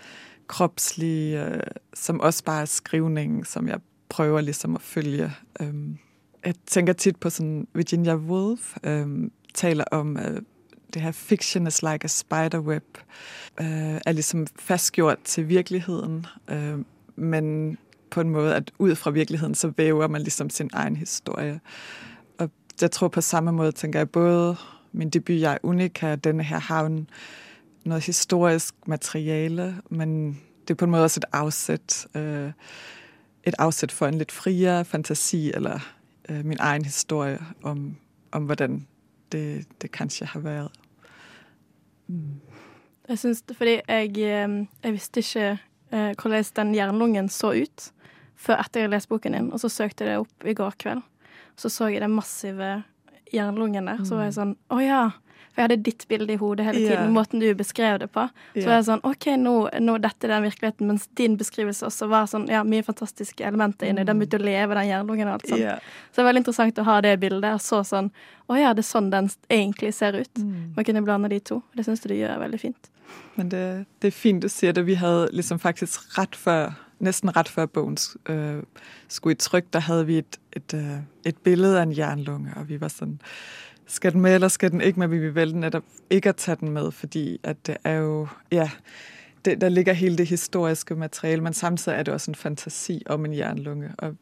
kroppslige, 0.48 1.44
øh, 1.44 1.60
som 1.94 2.20
også 2.20 2.44
bare 2.44 2.62
er 2.62 2.66
skrivningen, 2.66 3.44
som 3.44 3.68
jeg 3.68 3.80
prøver 4.08 4.40
liksom 4.40 4.76
å 4.76 4.78
følge. 4.82 5.32
Øhm, 5.60 5.98
jeg 6.44 6.54
tenker 6.66 6.92
tit 6.92 7.16
på 7.20 7.30
sånn 7.30 7.66
Virginia 7.74 8.14
Woolf 8.14 8.76
øhm, 8.84 9.30
taler 9.54 9.84
om 9.92 10.16
øh, 10.16 10.42
det 10.94 11.02
her 11.02 11.12
'fiction 11.12 11.66
is 11.66 11.82
like 11.82 12.04
a 12.04 12.08
spiderweb' 12.08 13.00
øh, 13.60 14.00
er 14.06 14.12
liksom 14.12 14.46
fastgjort 14.58 15.18
til 15.24 15.48
virkeligheten, 15.48 16.26
øh, 16.48 16.78
men 17.16 17.78
på 18.10 18.20
en 18.20 18.30
måte 18.30 18.54
at 18.54 18.70
ut 18.78 18.98
fra 18.98 19.10
virkeligheten 19.10 19.54
så 19.54 19.72
væver 19.76 20.08
man 20.08 20.22
liksom 20.22 20.50
sin 20.50 20.70
egen 20.72 20.96
historie. 20.96 21.60
Jeg 22.80 22.90
tror 22.90 23.08
på 23.08 23.20
samme 23.20 23.52
måte 23.52 23.72
tenker 23.72 23.98
jeg 23.98 24.10
både 24.10 24.56
min 24.92 25.10
debut 25.10 25.40
'Jeg 25.40 25.52
er 25.52 25.58
unika', 25.62 26.16
denne 26.16 26.42
her 26.42 26.58
har 26.58 26.88
noe 27.84 28.00
historisk 28.00 28.74
materiale, 28.86 29.82
men 29.90 30.40
det 30.68 30.70
er 30.70 30.74
på 30.74 30.84
en 30.84 30.90
måte 30.90 31.02
også 31.02 31.20
et 31.20 31.24
afsæt, 31.32 32.06
øh, 32.14 32.52
et 33.44 33.54
afsæt 33.58 33.92
for 33.92 34.06
en 34.06 34.18
litt 34.18 34.32
friere 34.32 34.84
fantasi 34.84 35.52
eller 35.52 35.80
øh, 36.28 36.44
min 36.44 36.56
egen 36.60 36.84
historie 36.84 37.38
om, 37.62 37.96
om 38.32 38.44
hvordan 38.44 38.86
det, 39.32 39.66
det 39.82 39.92
kanskje 39.92 40.26
har 40.26 40.40
vært. 40.40 40.72
Mm. 42.06 42.40
Jeg 43.08 43.18
syns 43.18 43.44
Fordi 43.56 43.80
jeg, 43.88 44.08
eh, 44.08 44.66
jeg 44.84 44.92
visste 44.92 45.20
ikke 45.20 45.58
hvordan 45.90 46.44
den 46.56 46.74
jernlungen 46.74 47.28
så 47.28 47.52
ut 47.62 47.92
før 48.36 48.56
etter 48.56 48.80
jeg 48.80 48.90
leste 48.90 49.08
boken 49.08 49.32
din, 49.32 49.52
og 49.52 49.60
så 49.60 49.68
søkte 49.68 50.04
jeg 50.04 50.10
det 50.10 50.18
opp 50.18 50.46
i 50.46 50.54
går 50.54 50.74
kveld. 50.78 51.02
Så 51.56 51.70
så 51.70 51.90
jeg 51.92 52.02
den 52.02 52.14
massive 52.14 52.82
jernlungen 53.32 53.86
der. 53.90 54.02
Så 54.04 54.18
var 54.18 54.28
jeg 54.28 54.34
mm. 54.34 54.40
sånn 54.40 54.56
Å 54.74 54.80
ja. 54.82 55.04
For 55.54 55.62
jeg 55.62 55.68
hadde 55.68 55.84
ditt 55.86 56.04
bilde 56.10 56.34
i 56.34 56.38
hodet 56.38 56.64
hele 56.66 56.80
tiden, 56.80 57.04
yeah. 57.04 57.10
måten 57.14 57.38
du 57.38 57.46
beskrev 57.54 58.00
det 58.02 58.08
på. 58.10 58.24
Så 58.26 58.58
yeah. 58.58 58.66
var 58.66 58.80
jeg 58.80 58.86
sånn 58.88 59.02
OK, 59.06 59.26
nå, 59.38 59.52
nå 59.86 59.92
dette 60.02 60.26
er 60.26 60.32
den 60.32 60.46
virkeligheten, 60.48 60.88
mens 60.90 61.04
din 61.20 61.36
beskrivelse 61.38 61.86
også 61.86 62.08
var 62.10 62.26
sånn 62.26 62.48
ja, 62.50 62.64
mye 62.66 62.82
fantastiske 62.82 63.46
elementer 63.46 63.86
inni. 63.86 64.02
Mm. 64.02 64.08
Den 64.08 64.22
begynte 64.22 64.40
å 64.40 64.42
leve, 64.42 64.74
den 64.80 64.88
jernlungen 64.88 65.30
og 65.30 65.36
alt 65.36 65.46
sånt. 65.52 65.62
Yeah. 65.62 65.92
Så 66.08 66.18
det 66.18 66.24
var 66.24 66.28
veldig 66.32 66.42
interessant 66.42 66.80
å 66.82 66.86
ha 66.88 66.96
det 67.06 67.14
bildet. 67.22 67.54
Og 67.54 67.62
så 67.62 67.84
sånn 67.86 68.10
Å 68.50 68.58
ja, 68.58 68.74
det 68.74 68.82
er 68.82 68.88
sånn 68.88 69.12
den 69.14 69.30
egentlig 69.46 69.94
ser 69.94 70.18
ut. 70.18 70.42
Mm. 70.42 70.74
Man 70.74 70.88
kunne 70.90 71.04
blande 71.06 71.30
de 71.30 71.38
to. 71.52 71.60
Det 71.78 71.86
syns 71.86 72.02
du 72.02 72.10
du 72.10 72.16
gjør 72.18 72.42
veldig 72.42 72.60
fint. 72.60 72.90
Men 73.38 73.54
det, 73.54 73.64
det 74.02 74.10
er 74.10 74.16
fint 74.16 74.42
du 74.42 74.50
sier 74.50 74.74
det. 74.74 74.82
Vi 74.90 74.98
hadde 74.98 75.30
liksom 75.38 75.62
faktisk 75.62 76.18
rett 76.18 76.34
før 76.34 76.74
nesten 76.98 77.36
rett 77.36 77.48
før 77.48 77.66
bogen 77.66 77.96
øh, 78.28 78.62
skulle 79.08 79.32
i 79.32 79.36
tryk, 79.36 79.64
der 79.72 79.78
hadde 79.78 80.06
vi 80.06 80.18
et, 80.18 80.40
et, 80.52 80.74
øh, 80.74 80.98
et 81.24 81.36
billede 81.36 81.78
av 81.80 81.82
en 81.82 81.96
jernlunge, 81.96 82.52
og 82.56 82.68
vi 82.68 82.80
var 82.80 82.88
sånn 82.88 83.18
skal 83.86 84.12
den 84.12 84.20
med, 84.20 84.34
eller 84.34 84.48
skal 84.48 84.70
den 84.70 84.80
ikke 84.80 84.98
med? 84.98 85.08
Vi 85.08 85.18
vil 85.18 85.34
vælge 85.34 85.60
netop 85.60 85.84
ikke 86.10 86.28
at 86.28 86.36
tage 86.36 86.56
den 86.60 86.68
med, 86.68 86.90
fordi 86.92 87.40
at 87.42 87.66
det 87.66 87.76
er 87.84 87.94
jo, 87.94 88.28
ja, 88.52 88.70
det, 89.44 89.60
der 89.60 89.68
ligger 89.68 89.92
hele 89.92 90.16
det 90.16 90.26
historiske 90.26 90.94
materiale, 90.94 91.42
men 91.42 91.52
samtidig 91.52 91.98
er 91.98 92.02
det 92.02 92.14
også 92.14 92.30
en 92.30 92.34
fantasi 92.34 93.02
om 93.06 93.24
en 93.24 93.36
jernlunge. 93.36 93.90
Og 93.98 94.16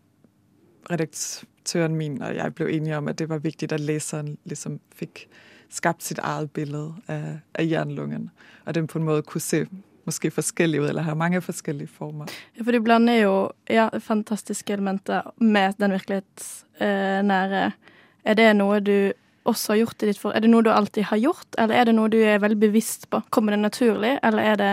redaktøren 0.91 1.97
min 1.97 2.23
og 2.23 2.37
jeg 2.37 2.55
blev 2.55 2.69
enige 2.69 2.97
om, 2.97 3.09
at 3.09 3.19
det 3.19 3.29
var 3.29 3.39
vigtigt, 3.39 3.73
at 3.73 3.81
læseren 3.81 4.39
ligesom 4.45 4.81
fik 4.95 5.29
skabt 5.71 6.05
sit 6.05 6.19
eget 6.19 6.51
billede 6.51 6.95
af, 7.09 7.39
af 7.55 7.69
jernlungen, 7.71 8.31
og 8.65 8.75
den 8.75 8.87
på 8.87 8.99
en 8.99 9.05
måde 9.05 9.23
kunne 9.23 9.41
se 9.41 9.67
måske 10.09 10.31
forskjellig 10.35 10.83
ut, 10.83 10.89
eller 10.91 11.07
har 11.07 11.19
mange 11.19 11.41
forskjellige 11.45 11.91
former. 11.95 12.31
Ja, 12.57 12.65
for 12.65 12.75
du 12.75 12.81
blander 12.83 13.21
jo 13.21 13.35
ja, 13.71 13.89
fantastiske 13.99 14.73
elementer 14.75 15.31
med 15.39 15.79
den 15.79 15.95
virkelighetsnære. 15.97 17.67
Eh, 17.67 17.91
er 18.25 18.39
det 18.39 18.49
noe 18.57 18.81
du 18.81 19.13
også 19.45 19.73
har 19.73 19.83
gjort 19.83 20.03
i 20.03 20.11
ditt 20.11 20.21
for? 20.21 20.35
Er 20.35 20.45
det 20.45 20.51
noe 20.51 20.63
du 20.63 20.71
alltid 20.71 21.09
har 21.11 21.19
gjort, 21.19 21.49
eller 21.59 21.75
er 21.75 21.89
det 21.89 21.95
noe 21.97 22.11
du 22.11 22.19
er 22.23 22.43
veldig 22.43 22.61
bevisst 22.61 23.09
på? 23.11 23.23
Kommer 23.31 23.55
det 23.55 23.63
naturlig, 23.63 24.19
eller 24.23 24.43
er 24.43 24.57
det 24.57 24.73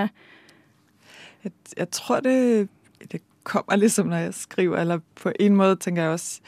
Jeg, 1.43 1.51
jeg 1.77 1.89
tror 1.89 2.19
det, 2.19 2.67
det 3.11 3.21
kommer 3.43 3.75
liksom 3.75 4.07
når 4.07 4.17
jeg 4.17 4.33
skriver, 4.33 4.77
eller 4.77 4.99
på 5.15 5.31
en 5.39 5.55
måte 5.55 5.75
tenker 5.75 6.03
jeg 6.03 6.11
også 6.11 6.41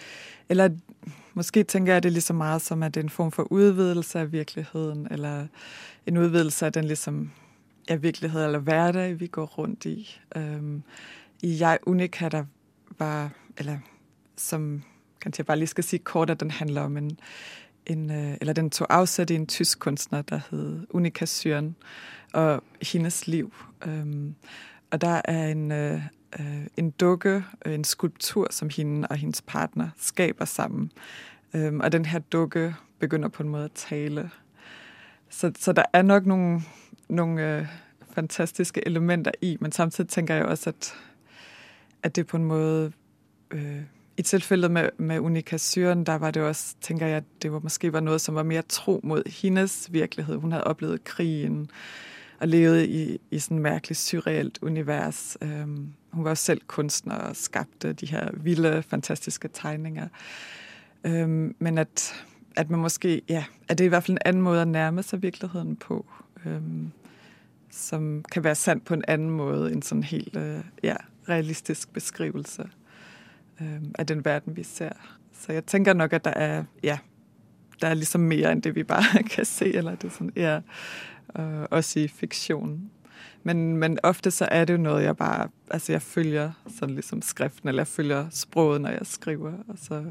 Eller 0.50 0.70
måske 1.34 1.64
tenker 1.64 1.94
jeg 1.94 2.04
det 2.04 2.12
liksom 2.12 2.36
meget 2.36 2.62
som 2.62 2.84
at 2.84 2.94
det 2.94 3.00
er 3.00 3.04
en 3.04 3.10
form 3.10 3.32
for 3.32 3.48
utvidelse 3.52 4.20
av 4.20 4.32
virkeligheten, 4.32 5.08
eller 5.12 5.48
en 6.06 6.18
utvidelse 6.18 6.66
av 6.66 6.72
den 6.72 6.86
liksom 6.86 7.32
ja, 7.90 7.96
virkelighet 7.96 8.46
eller 8.46 8.60
hverdag 8.60 9.20
vi 9.20 9.28
går 9.28 9.46
rundt 9.46 9.86
i. 9.86 10.20
Um, 10.36 10.84
I 11.42 11.58
Jeg 11.60 11.80
Unika 11.86 12.30
der 12.30 12.46
var 13.00 13.30
Eller 13.58 13.78
som 14.38 14.84
kanskje 15.22 15.42
jeg 15.42 15.46
bare 15.46 15.58
lige 15.58 15.68
skal 15.68 15.84
si 15.84 15.98
kort 15.98 16.30
at 16.30 16.40
den 16.40 16.52
handler 16.52 16.82
om 16.82 16.98
en 16.98 17.20
en, 17.86 18.12
øh, 18.12 18.38
eller 18.42 18.54
den 18.54 18.70
tog 18.70 18.88
afsæt 18.90 19.30
i 19.30 19.36
en 19.36 19.48
tysk 19.48 19.80
kunstner, 19.80 20.22
der 20.22 20.40
hed 20.52 20.88
Unika 20.90 21.26
Syren, 21.26 21.76
og 22.34 22.64
hendes 22.82 23.28
liv. 23.28 23.54
Um, 23.86 24.36
og 24.92 25.02
der 25.02 25.22
er 25.26 25.48
en, 25.48 25.72
uh, 25.72 26.02
en 26.78 26.92
dukke, 26.92 27.44
en 27.66 27.84
skulptur, 27.84 28.48
som 28.52 28.70
hende 28.70 29.08
og 29.08 29.16
hendes 29.16 29.42
partner 29.42 29.90
skaber 29.98 30.46
sammen. 30.46 30.92
Um, 31.54 31.80
og 31.80 31.92
den 31.92 32.06
her 32.06 32.20
dukke 32.20 32.76
begynder 33.00 33.30
på 33.30 33.44
en 33.44 33.50
måde 33.50 33.66
at 33.66 33.72
tale. 33.76 34.30
Så, 35.30 35.52
så 35.60 35.74
der 35.74 35.84
er 35.94 36.02
nok 36.02 36.26
nogle, 36.26 36.62
nogle 37.12 37.60
uh, 37.60 37.68
fantastiske 38.14 38.88
elementer 38.88 39.32
i, 39.42 39.58
men 39.60 39.72
samtidig 39.72 40.10
tænker 40.10 40.36
jeg 40.36 40.46
også, 40.46 40.70
at, 40.70 40.94
at 42.04 42.16
det 42.16 42.28
på 42.28 42.38
en 42.38 42.46
måde... 42.46 42.92
Øh, 43.52 43.82
i 44.18 44.22
tilfældet 44.22 44.72
med, 44.72 44.90
med 44.98 45.20
Unika 45.20 45.58
Syren, 45.58 46.04
der 46.04 46.16
var 46.16 46.32
det 46.32 46.42
også, 46.42 46.76
tænker 46.82 47.08
jeg, 47.08 47.18
at 47.18 47.24
det 47.42 47.52
var 47.52 47.60
måske 47.60 47.94
var 47.94 48.00
noget, 48.00 48.22
som 48.22 48.36
var 48.36 48.44
mere 48.44 48.62
tro 48.62 49.00
mod 49.04 49.30
hendes 49.42 49.94
virkelighed. 49.94 50.36
Hun 50.36 50.52
havde 50.52 50.64
oplevet 50.64 51.04
krigen 51.04 51.70
og 52.40 52.48
levet 52.48 52.86
i, 52.86 53.20
i 53.32 53.40
sådan 53.40 53.58
et 53.58 53.64
mærkeligt 53.64 54.00
surrealt 54.00 54.60
univers. 54.62 55.38
Um, 55.42 55.94
hun 56.12 56.26
var 56.26 56.34
selv 56.34 56.62
kunstner 56.68 57.16
og 57.16 57.36
skabte 57.36 57.94
de 57.94 58.06
her 58.06 58.30
vilde, 58.34 58.84
fantastiske 58.84 59.50
tegninger. 59.54 60.08
Um, 61.04 61.56
men 61.60 61.78
at, 61.78 62.26
at 62.56 62.70
man 62.70 62.80
måske, 62.80 63.22
ja, 63.30 63.44
at 63.68 63.78
det 63.78 63.84
er 63.84 63.88
i 63.88 63.90
hvert 63.90 64.04
fald 64.04 64.18
en 64.18 64.22
anden 64.26 64.44
måde 64.44 64.62
at 64.62 64.68
nærme 64.68 65.04
sig 65.04 65.22
virkeligheden 65.22 65.76
på, 65.76 66.06
um, 66.46 66.92
som 67.72 68.24
kan 68.32 68.44
være 68.44 68.56
sandt 68.56 68.86
på 68.86 68.94
en 68.98 69.06
annen 69.08 69.32
måte 69.38 69.72
enn 69.72 69.82
sånn 69.86 70.04
helt, 70.04 70.36
uh, 70.36 70.62
ja, 70.84 70.98
realistisk 71.30 71.94
beskrivelse. 71.94 72.70
av 74.00 74.06
den 74.10 74.26
verden, 74.26 74.56
vi 74.58 74.64
ser. 74.64 74.98
Så 75.38 75.54
jeg 75.54 75.66
tenker 75.70 75.94
nok, 75.94 76.14
at 76.14 76.26
det 76.26 76.34
er, 76.36 76.64
ja, 76.84 76.98
er 77.84 77.94
liksom 77.98 78.26
mer 78.30 78.52
enn 78.52 78.62
det, 78.64 78.76
vi 78.76 78.84
bare 78.84 79.24
kan 79.34 79.46
se, 79.46 79.72
eller 79.78 79.96
det 79.96 80.12
sådan, 80.14 80.32
ja, 80.36 80.60
øh, 81.40 81.66
også 81.72 82.00
i 82.00 82.08
fiksjonen. 82.08 82.92
Men, 83.44 83.78
men 83.78 83.98
ofte 84.04 84.32
så 84.32 84.46
er 84.52 84.66
det 84.66 84.74
jo 84.74 84.82
noe 84.82 85.02
jeg 85.02 85.18
bare, 85.18 85.50
altså 85.74 85.96
jeg 85.96 86.02
følger 86.02 86.52
sånn 86.70 86.94
liksom 86.98 87.24
skriften, 87.26 87.70
eller 87.70 87.88
jeg 87.88 87.94
følger 87.96 88.30
sproget, 88.34 88.82
når 88.82 88.98
jeg 89.00 89.08
skriver, 89.10 89.56
og 89.68 89.80
så, 89.82 90.02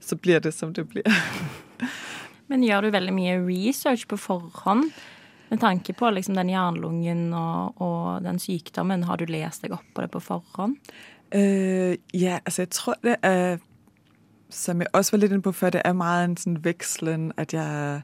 så 0.00 0.18
blir 0.18 0.42
det, 0.42 0.54
som 0.54 0.74
det 0.74 0.88
blir. 0.88 1.06
men 2.50 2.66
gjør 2.66 2.80
du 2.80 2.90
veldig 2.90 3.14
mye 3.14 3.38
research 3.46 4.08
på 4.10 4.18
forhånd? 4.18 4.90
Med 5.52 5.60
tanke 5.60 5.92
på 5.92 6.08
liksom 6.10 6.38
den 6.38 6.48
jernlungen 6.48 7.26
og, 7.36 7.80
og 7.84 8.22
den 8.24 8.38
sykdommen, 8.40 9.04
har 9.04 9.20
du 9.20 9.26
lest 9.28 9.66
deg 9.66 9.74
opp 9.76 9.84
på 9.92 10.00
det 10.00 10.08
på 10.14 10.22
forhånd? 10.24 10.78
Uh, 11.34 11.92
ja, 12.16 12.38
altså 12.44 12.64
jeg 12.64 12.70
tror 12.72 12.96
det 13.04 13.18
er 13.22 13.58
som 14.52 14.80
jeg 14.80 14.88
også 14.92 15.12
var 15.12 15.20
litt 15.22 15.32
inne 15.32 15.42
på 15.42 15.52
før, 15.52 15.70
det 15.70 15.82
er 15.84 15.92
meget 15.96 16.24
en 16.24 16.36
sånn 16.36 16.56
vekslen, 16.64 17.30
at 17.40 17.54
jeg, 17.56 18.02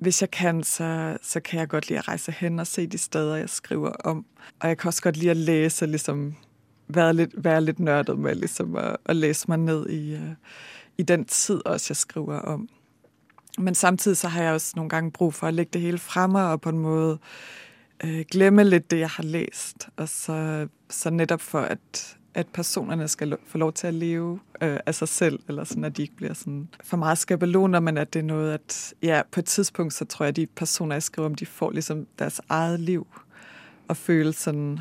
hvis 0.00 0.22
jeg 0.22 0.30
kan, 0.32 0.62
så, 0.64 1.16
så 1.22 1.40
kan 1.44 1.60
jeg 1.60 1.72
godt 1.74 1.90
lide 1.90 2.00
å 2.00 2.08
reise 2.08 2.32
hen 2.32 2.60
og 2.60 2.68
se 2.68 2.86
de 2.86 2.98
steder, 2.98 3.42
jeg 3.42 3.52
skriver 3.52 3.96
om. 4.08 4.24
Og 4.60 4.68
jeg 4.68 4.78
kan 4.80 4.88
også 4.88 5.06
godt 5.08 5.20
lide 5.20 5.36
å 5.36 5.40
lese 5.40 5.88
liksom 5.88 6.22
være 6.88 7.16
litt, 7.18 7.36
lidt 7.60 7.80
nørdet 7.84 8.16
med 8.18 8.40
liksom, 8.40 8.76
å, 8.80 8.86
å 8.96 9.16
lese 9.16 9.52
meg 9.52 9.66
ned 9.66 9.88
i, 9.92 10.02
uh, 10.16 10.60
i 10.98 11.06
den 11.06 11.24
tid 11.28 11.60
også, 11.64 11.92
jeg 11.92 12.02
skriver 12.04 12.48
om. 12.48 12.68
Men 13.58 13.74
samtidig 13.74 14.16
så 14.16 14.28
har 14.28 14.42
jeg 14.42 14.52
også 14.52 14.72
noen 14.76 14.88
gange 14.88 15.10
brug 15.10 15.34
for 15.34 15.48
å 15.48 15.54
legge 15.54 15.72
det 15.72 15.82
hele 15.82 15.98
fremme 15.98 16.42
og 16.52 16.60
på 16.60 16.72
en 16.72 16.78
måte 16.78 17.18
øh, 18.04 18.24
glemme 18.30 18.64
litt 18.64 18.90
det, 18.90 19.02
jeg 19.04 19.10
har 19.16 19.24
læst. 19.24 19.88
Og 19.96 20.08
så, 20.08 20.68
så 20.88 21.10
netop 21.10 21.40
for, 21.40 21.60
at, 21.60 22.16
at 22.34 22.46
personene 22.46 23.08
skal 23.08 23.36
få 23.46 23.58
lov 23.58 23.72
til 23.72 23.90
å 23.90 23.98
leve 23.98 24.30
øh, 24.62 24.78
av 24.86 24.96
seg 25.00 25.08
selv, 25.08 25.40
eller 25.48 25.68
sånn 25.68 25.88
at 25.88 25.96
de 25.96 26.06
ikke 26.06 26.22
blir 26.22 26.36
sådan 26.38 26.68
for 26.84 27.02
mye 27.02 27.16
skabeloner, 27.18 27.80
men 27.80 27.98
at 27.98 28.12
det 28.14 28.22
er 28.22 28.30
noe 28.30 28.54
at 28.54 28.78
ja, 29.02 29.22
på 29.30 29.42
et 29.42 29.50
tidspunkt, 29.50 29.94
så 29.94 30.04
tror 30.04 30.30
jeg, 30.30 30.36
de 30.36 30.46
personer, 30.46 31.00
jeg 31.00 31.10
skriver 31.10 31.32
om, 31.32 31.34
de 31.34 31.46
får 31.46 31.76
liksom 31.80 32.06
deres 32.18 32.40
eget 32.48 32.80
liv, 32.80 33.04
og 33.90 33.96
føles 33.96 34.46
sånn 34.46 34.80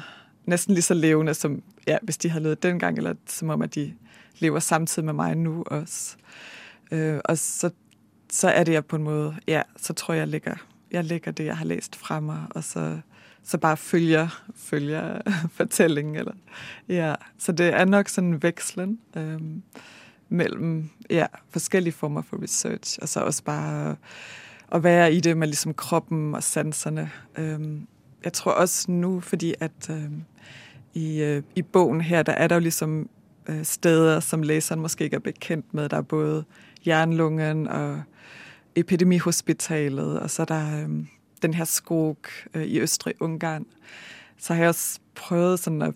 næsten 0.50 0.76
lige 0.76 0.94
levende, 0.94 1.34
som 1.34 1.62
ja, 1.88 1.98
hvis 2.02 2.18
de 2.18 2.30
havde 2.30 2.44
levet 2.44 2.64
dengang, 2.64 2.98
eller 2.98 3.16
som 3.26 3.50
om, 3.50 3.62
at 3.62 3.76
de 3.76 3.94
lever 4.40 4.60
samtidig 4.60 5.06
med 5.06 5.14
meg 5.14 5.36
nå 5.38 5.64
også. 5.64 6.18
Øh, 6.92 7.20
og 7.26 7.38
så, 7.38 7.70
så 8.30 8.50
er 8.50 8.64
det 8.64 8.74
jeg 8.74 8.86
på 8.86 8.96
en 8.96 9.04
måte 9.04 9.40
ja, 9.48 9.62
så 9.78 9.94
tror 9.94 10.14
jeg, 10.14 10.28
lægger, 10.28 10.56
jeg 10.92 11.04
ligger 11.04 11.32
det, 11.32 11.46
jeg 11.46 11.58
har 11.58 11.66
læst 11.66 11.96
fra 11.96 12.20
meg, 12.20 12.48
og 12.56 12.64
så 12.64 13.02
så 13.44 13.58
bare 13.58 13.78
følger, 13.78 14.44
følger 14.56 15.22
fortellingen. 15.58 16.16
Eller, 16.16 16.34
ja. 16.88 17.16
Så 17.38 17.52
det 17.52 17.74
er 17.74 17.86
nok 17.86 18.10
sånn 18.10 18.36
vekslen 18.44 19.00
um, 19.16 19.64
mellom 20.30 20.90
ja, 21.10 21.28
forskellige 21.50 21.94
former 21.94 22.22
for 22.22 22.42
research, 22.42 23.00
og 23.02 23.10
så 23.10 23.26
også 23.26 23.44
bare 23.44 23.96
å 24.70 24.82
være 24.84 25.14
i 25.14 25.20
det 25.20 25.38
med 25.38 25.50
liksom 25.50 25.74
kroppen 25.74 26.36
og 26.36 26.44
sanserne. 26.44 27.10
Um, 27.38 27.88
jeg 28.24 28.34
tror 28.34 28.52
også 28.52 28.92
nå, 28.92 29.20
fordi 29.20 29.54
at 29.60 29.90
um, 29.90 30.26
i, 30.94 31.08
uh, 31.24 31.44
i 31.56 31.62
bogen 31.62 32.02
her, 32.02 32.24
der 32.24 32.34
er 32.34 32.48
der 32.48 32.56
jo 32.56 32.68
ligesom 32.68 33.10
uh, 33.50 33.64
steder, 33.64 34.20
som 34.20 34.44
læseren 34.44 34.82
måske 34.82 35.04
ikke 35.04 35.16
er 35.16 35.26
bekendt 35.32 35.74
med. 35.74 35.90
Der 35.90 35.98
er 35.98 36.02
både 36.02 36.44
jernlungen 36.86 37.68
og 37.68 38.02
epidemihospitalet, 38.76 40.20
og 40.20 40.30
så 40.30 40.42
er 40.42 40.46
der... 40.46 40.84
Øh, 40.84 41.06
den 41.42 41.54
her 41.54 41.66
skog 41.66 42.18
øh, 42.54 42.64
i 42.64 42.80
Østrig-Ungarn, 42.80 43.66
så 44.38 44.54
har 44.54 44.62
jeg 44.62 44.70
også 44.70 45.00
prøvet 45.16 45.60
sådan 45.60 45.82
at, 45.82 45.94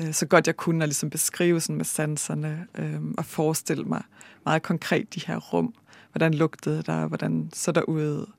øh, 0.00 0.12
så 0.12 0.26
godt 0.26 0.46
jeg 0.46 0.56
kunne 0.56 0.84
at 0.84 0.88
ligesom 0.88 1.10
beskrive 1.10 1.60
sådan 1.60 1.76
med 1.76 1.84
sanserne 1.84 2.66
øh, 2.78 3.00
og 3.18 3.24
forestille 3.24 3.84
mig 3.84 4.02
meget 4.44 4.62
konkret 4.62 5.14
de 5.14 5.20
her 5.26 5.36
rum. 5.36 5.74
Hvordan 6.12 6.34
lugtede 6.34 6.82
der, 6.82 7.06
hvordan 7.06 7.50
så 7.52 7.72
der 7.72 7.82
ud, 7.82 8.30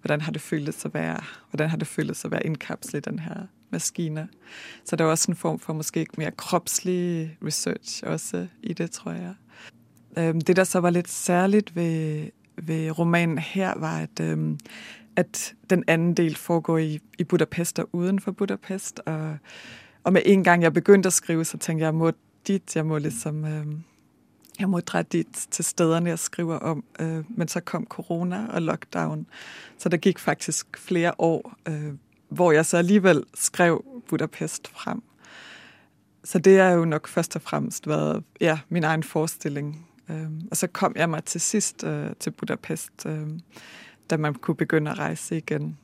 hvordan 0.00 0.20
har 0.20 0.32
det 0.32 0.42
føltes 0.42 0.84
å 0.84 0.88
være, 0.88 1.20
hvordan 1.50 1.70
har 1.70 1.76
det 1.76 1.88
føltes 1.88 2.24
å 2.24 2.28
være 2.28 2.46
innkapslet 2.46 3.06
i 3.06 3.10
den 3.10 3.18
her 3.18 3.46
maskine. 3.70 4.28
Så 4.84 4.96
det 4.96 5.04
er 5.04 5.08
også 5.08 5.30
en 5.30 5.36
form 5.36 5.58
for 5.58 5.72
måske 5.72 6.06
mer 6.18 6.30
kropslig 6.30 7.38
research 7.44 8.02
også 8.06 8.46
i 8.62 8.72
det, 8.72 8.90
tror 8.90 9.12
jeg. 9.12 9.34
Det, 10.16 10.56
der 10.56 10.64
så 10.64 10.80
var 10.80 10.90
litt 10.90 11.08
særlig 11.08 11.62
ved, 11.74 12.30
ved 12.56 12.98
romanen 12.98 13.38
her, 13.38 13.74
var, 13.78 13.98
at 14.00 14.20
at 15.16 15.54
den 15.70 15.84
anden 15.86 16.14
del 16.14 16.36
foregår 16.36 16.78
i, 16.78 17.00
i 17.18 17.24
Budapest 17.24 17.78
og 17.78 17.88
uden 17.92 18.20
for 18.20 18.32
Budapest. 18.32 19.00
Og, 19.06 19.36
og 20.04 20.12
med 20.12 20.22
en 20.24 20.44
gang 20.44 20.62
jeg 20.62 20.72
begynte 20.72 21.06
å 21.06 21.10
skrive, 21.10 21.44
så 21.44 21.58
tænkte 21.58 21.84
jeg, 21.84 21.94
må 21.94 22.12
dit, 22.46 22.76
jeg 22.76 22.86
må 22.86 22.98
ligesom... 22.98 23.44
Øh, 23.44 23.66
jeg 24.60 24.68
må 24.68 24.80
dra 24.80 25.02
dit 25.02 25.46
til 25.50 25.64
stederne, 25.64 26.08
jeg 26.10 26.18
skriver 26.18 26.58
om. 26.58 26.84
Øh, 27.00 27.24
men 27.28 27.48
så 27.48 27.60
kom 27.60 27.86
corona 27.86 28.46
og 28.48 28.62
lockdown. 28.62 29.26
Så 29.78 29.88
det 29.88 30.00
gikk 30.00 30.18
faktisk 30.18 30.78
flere 30.78 31.12
år, 31.18 31.54
øh, 31.68 31.92
hvor 32.28 32.52
jeg 32.52 32.66
så 32.66 32.76
alligevel 32.76 33.24
skrev 33.34 33.84
Budapest 34.08 34.68
frem. 34.68 35.02
Så 36.24 36.38
det 36.38 36.58
har 36.58 36.70
jo 36.70 36.84
nok 36.84 37.08
først 37.08 37.36
og 37.36 37.42
fremmest 37.42 37.88
vært 37.88 38.22
ja, 38.40 38.58
min 38.68 38.84
egen 38.84 39.02
forestilling. 39.02 39.86
Øh, 40.10 40.30
og 40.50 40.56
så 40.56 40.66
kom 40.66 40.92
jeg 40.96 41.10
mig 41.10 41.24
til 41.24 41.40
sidst 41.40 41.84
øh, 41.84 42.10
til 42.20 42.30
Budapest. 42.30 43.06
Øh, 43.06 43.26
da 44.10 44.16
man 44.16 44.34
kunne 44.34 44.54
begynde 44.56 44.90
at 44.90 44.98
rejse 44.98 45.36
igen. 45.36 45.78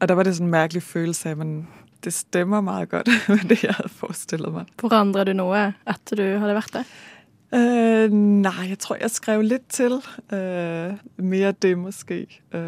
Og 0.00 0.08
der 0.08 0.14
var 0.14 0.22
det 0.22 0.34
sådan 0.34 0.46
en 0.46 0.50
mærkelig 0.50 0.82
følelse 0.82 1.30
at 1.30 1.38
man, 1.38 1.68
det 2.04 2.12
stemmer 2.12 2.60
meget 2.60 2.88
godt 2.88 3.08
med 3.28 3.48
det, 3.48 3.64
jeg 3.64 3.74
havde 3.74 3.88
forestillet 3.88 4.52
mig. 4.52 4.64
Forandrer 4.80 5.24
du 5.24 5.32
noe 5.32 5.72
etter 5.88 6.16
du 6.16 6.38
hadde 6.38 6.54
vært 6.54 6.72
der? 6.72 6.84
Uh, 7.54 8.12
nej, 8.42 8.68
jeg 8.68 8.78
tror, 8.78 8.96
jeg 9.00 9.10
skrev 9.10 9.42
lidt 9.42 9.68
til. 9.68 9.92
Uh, 10.32 11.24
mere 11.24 11.52
det 11.52 11.78
måske. 11.78 12.42
Uh, 12.54 12.60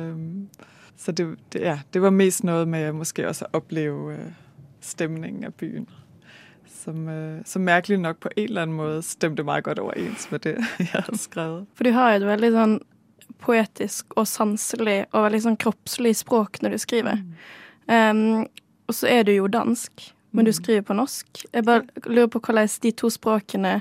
så 0.96 1.12
det, 1.12 1.38
det, 1.52 1.60
ja, 1.60 1.80
det 1.92 2.02
var 2.02 2.10
mest 2.10 2.44
noget 2.44 2.68
med 2.68 2.92
måske 2.92 3.28
også 3.28 3.44
at 3.44 3.54
opleve 3.54 4.14
uh, 4.14 4.32
stemningen 4.80 5.44
af 5.44 5.54
byen. 5.54 5.88
Som, 6.86 7.08
uh, 7.10 7.42
som 7.44 7.64
merkelig 7.66 7.98
nok 7.98 8.20
på 8.22 8.30
en 8.36 8.44
eller 8.48 8.62
anden 8.62 8.76
måde 8.78 9.00
stemte 9.02 9.42
meget 9.42 9.64
godt 9.66 9.78
overens 9.82 10.30
med 10.30 10.38
det, 10.46 10.56
jeg 10.78 10.86
har 10.92 11.16
skrevet. 11.18 11.66
For 11.74 11.84
du 11.84 11.90
har 11.90 12.12
jo 12.12 12.20
et 12.20 12.28
veldig 12.30 12.52
sånn 12.54 12.76
poetisk 13.42 14.14
og 14.16 14.28
sanselig 14.30 15.00
og 15.10 15.26
veldig 15.26 15.42
sånn 15.48 15.58
kroppslig 15.60 16.14
språk 16.16 16.62
når 16.62 16.76
du 16.76 16.78
skriver. 16.80 17.24
Um, 17.90 18.46
og 18.86 18.94
så 18.94 19.10
er 19.10 19.26
du 19.26 19.34
jo 19.34 19.50
dansk, 19.50 20.12
men 20.30 20.46
du 20.46 20.52
mm. 20.52 20.58
skriver 20.60 20.86
på 20.86 20.94
norsk. 20.94 21.42
Jeg 21.52 21.66
bare 21.66 21.82
lurer 22.06 22.30
på 22.30 22.38
hvordan 22.38 22.70
de 22.82 22.90
to 22.94 23.10
språkene 23.10 23.80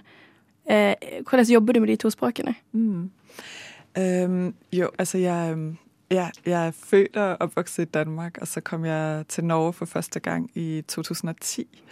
eh, 0.65 0.95
Hvordan 1.29 1.45
jobber 1.45 1.73
du 1.73 1.79
med 1.79 1.89
de 1.93 1.95
to 1.95 2.09
språkene? 2.09 2.55
Mm. 2.71 3.11
Um, 3.97 4.55
jo, 4.73 4.89
altså 4.99 5.17
jeg, 5.17 5.57
ja, 6.11 6.29
jeg 6.45 6.67
er 6.67 6.71
født 6.71 7.17
og 7.17 7.37
oppvokset 7.39 7.85
i 7.85 7.91
Danmark, 7.91 8.37
og 8.41 8.47
så 8.47 8.61
kom 8.61 8.85
jeg 8.85 9.25
til 9.27 9.45
Norge 9.45 9.73
for 9.73 9.85
første 9.85 10.19
gang 10.19 10.49
i 10.55 10.83
2010. 10.87 11.83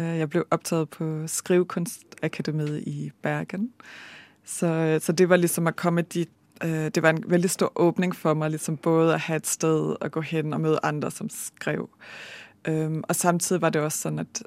Øh, 0.00 0.18
jeg 0.18 0.30
ble 0.30 0.44
opptatt 0.50 0.90
på 0.90 1.26
Skrivekunstakademiet 1.26 2.82
i 2.86 3.10
Bergen. 3.22 3.72
Så, 4.44 4.98
så 5.00 5.12
det 5.12 5.28
var 5.28 5.36
liksom 5.36 5.66
å 5.66 5.76
komme 5.76 6.02
dit 6.02 6.30
øh, 6.64 6.90
det 6.94 7.02
var 7.02 7.10
en 7.10 7.24
veldig 7.26 7.50
stor 7.50 7.72
åbning 7.76 8.14
for 8.16 8.34
meg, 8.34 8.50
liksom 8.50 8.76
både 8.76 9.14
å 9.14 9.24
ha 9.26 9.34
et 9.38 9.46
sted 9.46 9.96
å 10.00 10.08
gå 10.12 10.20
hen 10.20 10.54
og 10.54 10.60
møte 10.60 10.84
andre, 10.84 11.10
som 11.10 11.30
skrev. 11.30 11.88
Og 12.66 13.16
samtidig 13.16 13.62
var 13.62 13.70
det 13.74 13.80
også 13.82 14.08
sånn 14.08 14.22
at 14.22 14.42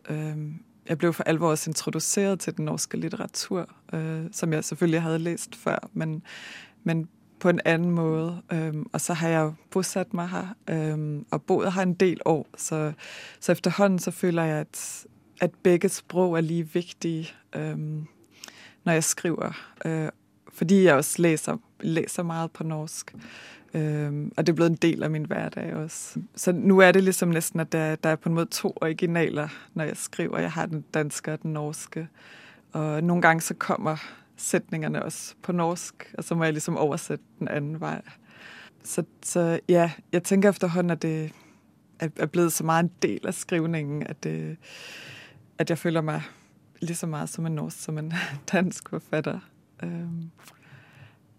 jeg 0.90 0.98
ble 0.98 1.14
for 1.14 1.24
alvor 1.24 1.50
også 1.50 1.70
introduceret 1.70 2.40
til 2.40 2.58
den 2.58 2.66
norske 2.66 2.98
litteratur, 2.98 3.66
øh, 3.94 4.26
som 4.32 4.54
jeg 4.54 4.64
selvfølgelig 4.64 5.02
hadde 5.02 5.20
læst 5.20 5.56
før, 5.56 5.90
men, 5.94 6.24
men 6.84 7.08
på 7.40 7.50
en 7.50 7.60
annen 7.66 7.92
måte. 7.92 8.42
Um, 8.52 8.90
og 8.94 9.02
så 9.02 9.14
har 9.14 9.30
jeg 9.30 9.54
bosatt 9.72 10.14
meg 10.14 10.28
her, 10.28 10.48
um, 10.72 11.26
og 11.32 11.42
boet 11.42 11.74
her 11.74 11.82
en 11.82 11.94
del 11.94 12.22
år, 12.26 12.48
så, 12.58 12.94
så 13.40 13.52
efterhånden 13.52 14.00
så 14.00 14.12
føler 14.12 14.44
jeg, 14.44 14.60
at, 14.60 15.06
at 15.42 15.52
begge 15.64 15.90
sprog 15.90 16.38
er 16.38 16.42
lige 16.42 16.70
vigtige, 16.74 17.30
øhm, 17.56 18.08
når 18.84 18.94
jeg 18.94 19.04
skriver. 19.04 19.52
Øh, 19.86 20.10
fordi 20.54 20.84
jeg 20.84 20.96
også 20.96 21.22
læser, 21.22 21.58
læser 21.80 22.24
meget 22.24 22.52
på 22.52 22.64
norsk. 22.64 23.16
Øhm, 23.74 24.32
og 24.38 24.48
det 24.48 24.54
er 24.54 24.56
blevet 24.56 24.70
en 24.70 24.76
del 24.82 25.04
av 25.04 25.12
min 25.12 25.26
hverdag 25.26 25.76
også. 25.76 26.20
Så 26.36 26.52
nå 26.52 26.80
er 26.80 26.92
det 26.92 27.04
liksom 27.04 27.30
næsten, 27.30 27.60
at 27.60 27.72
der, 27.72 27.96
der 27.96 28.10
er 28.10 28.16
på 28.16 28.30
en 28.30 28.36
måte 28.36 28.52
to 28.52 28.78
originaler, 28.82 29.48
når 29.74 29.84
jeg 29.84 29.98
skriver. 29.98 30.40
Jeg 30.40 30.52
har 30.52 30.66
den 30.66 30.86
danske 30.94 31.34
og 31.34 31.42
den 31.42 31.54
norske. 31.54 32.08
Og 32.72 33.04
noen 33.04 33.22
ganger 33.22 33.42
så 33.42 33.54
kommer 33.54 33.98
setningene 34.38 35.04
også 35.04 35.36
på 35.42 35.52
norsk, 35.52 36.14
og 36.18 36.24
så 36.24 36.36
må 36.36 36.44
jeg 36.44 36.54
liksom 36.54 36.78
oversætte 36.78 37.24
den 37.40 37.48
anden 37.48 37.82
vei. 37.82 38.00
Så, 38.84 39.04
så 39.24 39.60
ja, 39.70 39.92
jeg 40.12 40.24
tænker 40.24 40.50
efterhånden, 40.50 40.92
at 40.92 41.02
det 41.02 41.32
er 42.00 42.26
blevet 42.26 42.54
så 42.54 42.64
meget 42.64 42.84
en 42.84 42.92
del 43.02 43.28
av 43.28 43.32
skrivningen, 43.32 44.08
at, 44.08 44.24
det, 44.24 44.58
at 45.58 45.70
jeg 45.70 45.78
føler 45.78 46.02
meg 46.02 46.22
lige 46.82 46.96
så 46.96 47.08
meget 47.08 47.30
som 47.30 47.46
en 47.46 47.56
norsk 47.56 47.84
som 47.84 47.98
en 47.98 48.14
dansk 48.52 48.90
forfatter. 48.90 49.40
Um, 49.84 50.32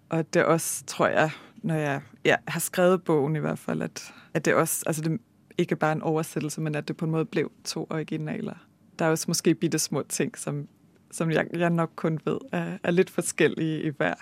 og 0.08 0.34
det 0.34 0.40
er 0.40 0.44
også, 0.44 0.84
tror 0.86 1.06
jeg, 1.06 1.30
når 1.62 1.74
jeg 1.74 2.00
ja, 2.24 2.36
har 2.48 2.60
skrevet 2.60 3.02
bogen 3.02 3.36
i 3.36 3.38
hvert 3.38 3.58
fall, 3.58 3.82
at, 3.82 4.14
at 4.34 4.44
det 4.44 4.54
også, 4.54 4.82
altså 4.86 5.02
det 5.02 5.20
ikke 5.58 5.76
bare 5.76 5.92
en 5.92 6.02
oversettelse, 6.02 6.60
men 6.60 6.74
at 6.74 6.88
det 6.88 6.96
på 6.96 7.04
en 7.04 7.10
måte 7.10 7.24
ble 7.24 7.44
to 7.64 7.86
originaler. 7.90 8.54
Der 8.98 9.04
er 9.04 9.10
også 9.10 9.24
måske 9.28 9.54
bitte 9.54 9.78
små 9.78 10.02
ting, 10.02 10.38
som, 10.38 10.68
som 11.10 11.30
jeg, 11.30 11.46
jeg 11.52 11.70
nok 11.70 11.90
kun 11.96 12.20
vet 12.24 12.38
er, 12.52 12.78
er 12.82 12.90
litt 12.90 13.10
forskjellige 13.10 13.82
i 13.82 13.88
hver, 13.88 14.14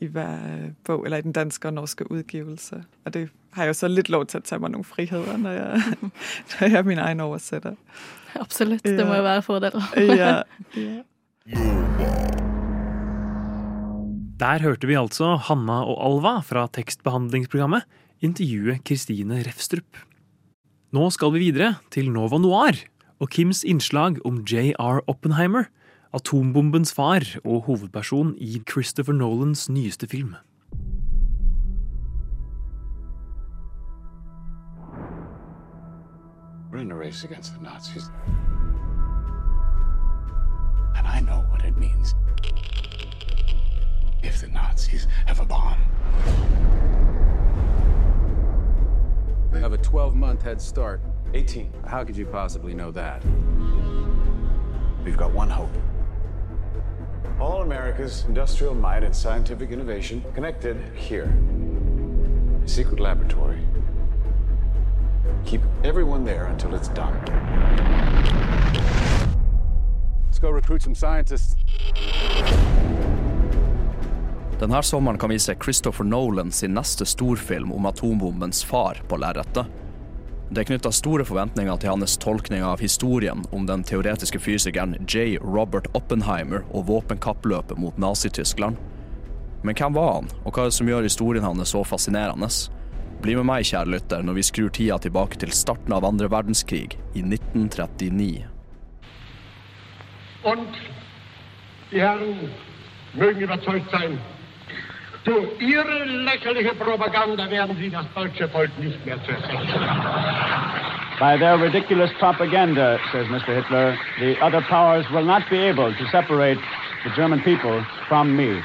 i 0.00 0.06
hver 0.06 0.38
bok, 0.38 0.84
bog, 0.84 1.04
eller 1.04 1.16
i 1.16 1.22
den 1.22 1.32
danske 1.32 1.68
og 1.68 1.74
norske 1.74 2.12
utgivelse. 2.12 2.84
Og 3.04 3.14
det 3.14 3.28
har 3.52 3.62
jeg 3.62 3.68
jo 3.68 3.72
så 3.72 3.88
litt 3.88 4.08
lov 4.08 4.26
til 4.26 4.40
å 4.40 4.46
ta 4.46 4.58
meg 4.58 4.72
noen 4.72 4.84
friheter 4.84 5.36
når 5.36 5.50
jeg, 5.50 5.82
når 6.50 6.68
jeg 6.68 6.78
er 6.78 6.82
min 6.82 6.98
egen 6.98 7.20
oversetter. 7.20 7.76
Absolutt. 8.44 8.84
Det 8.84 9.06
må 9.06 9.18
jo 9.18 9.24
være 9.26 9.42
fordeler. 9.46 9.88
ja, 9.98 10.34
ja. 10.76 11.02
Der 14.42 14.62
hørte 14.64 14.88
vi 14.90 14.96
altså 14.98 15.36
Hanna 15.38 15.82
og 15.86 16.00
Alva 16.02 16.40
fra 16.42 16.64
tekstbehandlingsprogrammet 16.74 17.86
intervjue 18.22 18.78
Kristine 18.86 19.42
Refstrup. 19.46 19.98
Nå 20.92 21.08
skal 21.14 21.32
vi 21.34 21.46
videre 21.46 21.76
til 21.94 22.10
Nova 22.12 22.40
Noir 22.42 22.78
og 23.22 23.30
Kims 23.30 23.62
innslag 23.64 24.18
om 24.26 24.40
J.R. 24.42 25.00
Oppenheimer, 25.10 25.68
atombombens 26.12 26.92
far 26.94 27.24
og 27.44 27.68
hovedperson 27.68 28.34
i 28.42 28.60
Christopher 28.68 29.14
Nolans 29.16 29.68
nyeste 29.72 30.08
film. 30.10 30.34
We're 36.72 36.78
in 36.78 36.90
a 36.90 36.96
race 36.96 37.22
against 37.22 37.54
the 37.54 37.62
Nazis. 37.62 38.08
And 40.96 41.06
I 41.06 41.20
know 41.20 41.44
what 41.50 41.62
it 41.66 41.76
means 41.76 42.14
if 44.22 44.40
the 44.40 44.48
Nazis 44.48 45.06
have 45.26 45.38
a 45.40 45.44
bomb. 45.44 45.78
They 49.52 49.60
have 49.60 49.74
a 49.74 49.76
12 49.76 50.14
month 50.14 50.40
head 50.40 50.62
start. 50.62 51.02
18. 51.34 51.70
How 51.86 52.04
could 52.04 52.16
you 52.16 52.24
possibly 52.24 52.72
know 52.72 52.90
that? 52.92 53.22
We've 55.04 55.18
got 55.18 55.30
one 55.32 55.50
hope. 55.50 55.76
All 57.38 57.60
America's 57.60 58.24
industrial 58.28 58.74
might 58.74 59.04
and 59.04 59.14
scientific 59.14 59.72
innovation 59.72 60.24
connected 60.34 60.78
here. 60.96 61.30
A 62.64 62.66
secret 62.66 62.98
laboratory. 62.98 63.60
Keep 65.46 65.60
everyone 65.84 66.24
there 66.24 66.44
until 66.44 66.74
it's 66.74 66.88
done. 66.88 67.14
Let's 70.26 70.38
go 70.40 70.50
recruit 70.50 70.82
some 70.82 70.94
scientists. 70.94 71.56
Denne 74.60 74.82
sommeren 74.82 75.18
kan 75.18 75.30
vi 75.30 75.38
se 75.38 75.54
Christopher 75.54 76.04
Nolan 76.04 76.52
sin 76.52 76.74
neste 76.74 77.06
storfilm 77.06 77.72
om 77.72 77.86
atombombens 77.86 78.64
far 78.64 79.02
på 79.08 79.16
lerretet. 79.16 79.66
Det 80.50 80.60
er 80.60 80.64
knytta 80.68 80.90
store 80.92 81.24
forventninger 81.24 81.76
til 81.80 81.88
hans 81.88 82.16
tolkning 82.20 82.62
av 82.62 82.80
historien 82.80 83.44
om 83.50 83.66
den 83.66 83.82
teoretiske 83.82 84.38
fysikeren 84.38 84.94
J. 85.08 85.38
Robert 85.40 85.88
Oppenheimer 85.96 86.62
og 86.70 86.86
våpenkappløpet 86.90 87.78
mot 87.78 87.98
Nazi-Tyskland. 87.98 88.76
Men 89.62 89.74
hvem 89.74 89.94
var 89.94 90.12
han, 90.14 90.30
og 90.44 90.52
hva 90.52 90.66
er 90.66 90.70
det 90.70 90.76
som 90.76 90.90
gjør 90.90 91.08
historien 91.08 91.46
hans 91.46 91.72
så 91.72 91.82
fascinerende? 91.88 92.50
Bli 93.22 93.36
med 93.38 93.46
meg, 93.46 93.62
kjære 93.68 93.86
lytter, 93.86 94.22
når 94.26 94.34
vi 94.34 94.42
skrur 94.42 94.70
tida 94.74 94.96
tilbake 94.98 95.38
til 95.38 95.52
starten 95.54 95.94
av 95.94 96.02
andre 96.04 96.26
verdenskrig 96.30 96.96
i 97.14 97.22
1939. 97.22 98.48
Und 100.42 100.74
die 101.92 102.00
Herren 102.00 102.50
mögen 103.14 103.42
überzeugt 103.42 103.90
sein, 103.92 104.18
durch 105.24 105.60
ihre 105.60 106.04
lächerliche 106.04 106.74
Propaganda 106.74 107.48
werden 107.48 107.76
sie 107.76 107.90
das 107.90 108.06
deutsche 108.14 108.48
Volk 108.48 108.70
nicht 108.80 109.06
mehr 109.06 109.18
zersetzen. 109.24 109.80
By 111.20 111.38
their 111.38 111.58
ridiculous 111.58 112.10
propaganda, 112.18 112.98
says 113.12 113.28
Mr. 113.28 113.54
Hitler, 113.54 113.96
the 114.18 114.36
other 114.40 114.62
powers 114.62 115.06
will 115.12 115.24
not 115.24 115.42
be 115.48 115.58
able 115.58 115.94
to 115.94 116.04
separate 116.10 116.58
the 117.04 117.10
German 117.14 117.40
people 117.42 117.84
from 118.08 118.34
me. 118.34 118.62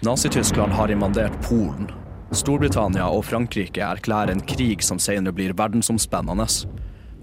Nazi-Tyskland 0.00 0.72
har 0.72 0.88
invadert 0.88 1.32
Polen. 1.42 2.05
Storbritannia 2.34 3.06
og 3.06 3.24
Frankrike 3.28 3.84
erklærer 3.86 4.32
en 4.34 4.42
krig 4.42 4.82
som 4.82 4.98
senere 4.98 5.34
blir 5.36 5.54
verdensomspennende. 5.54 6.46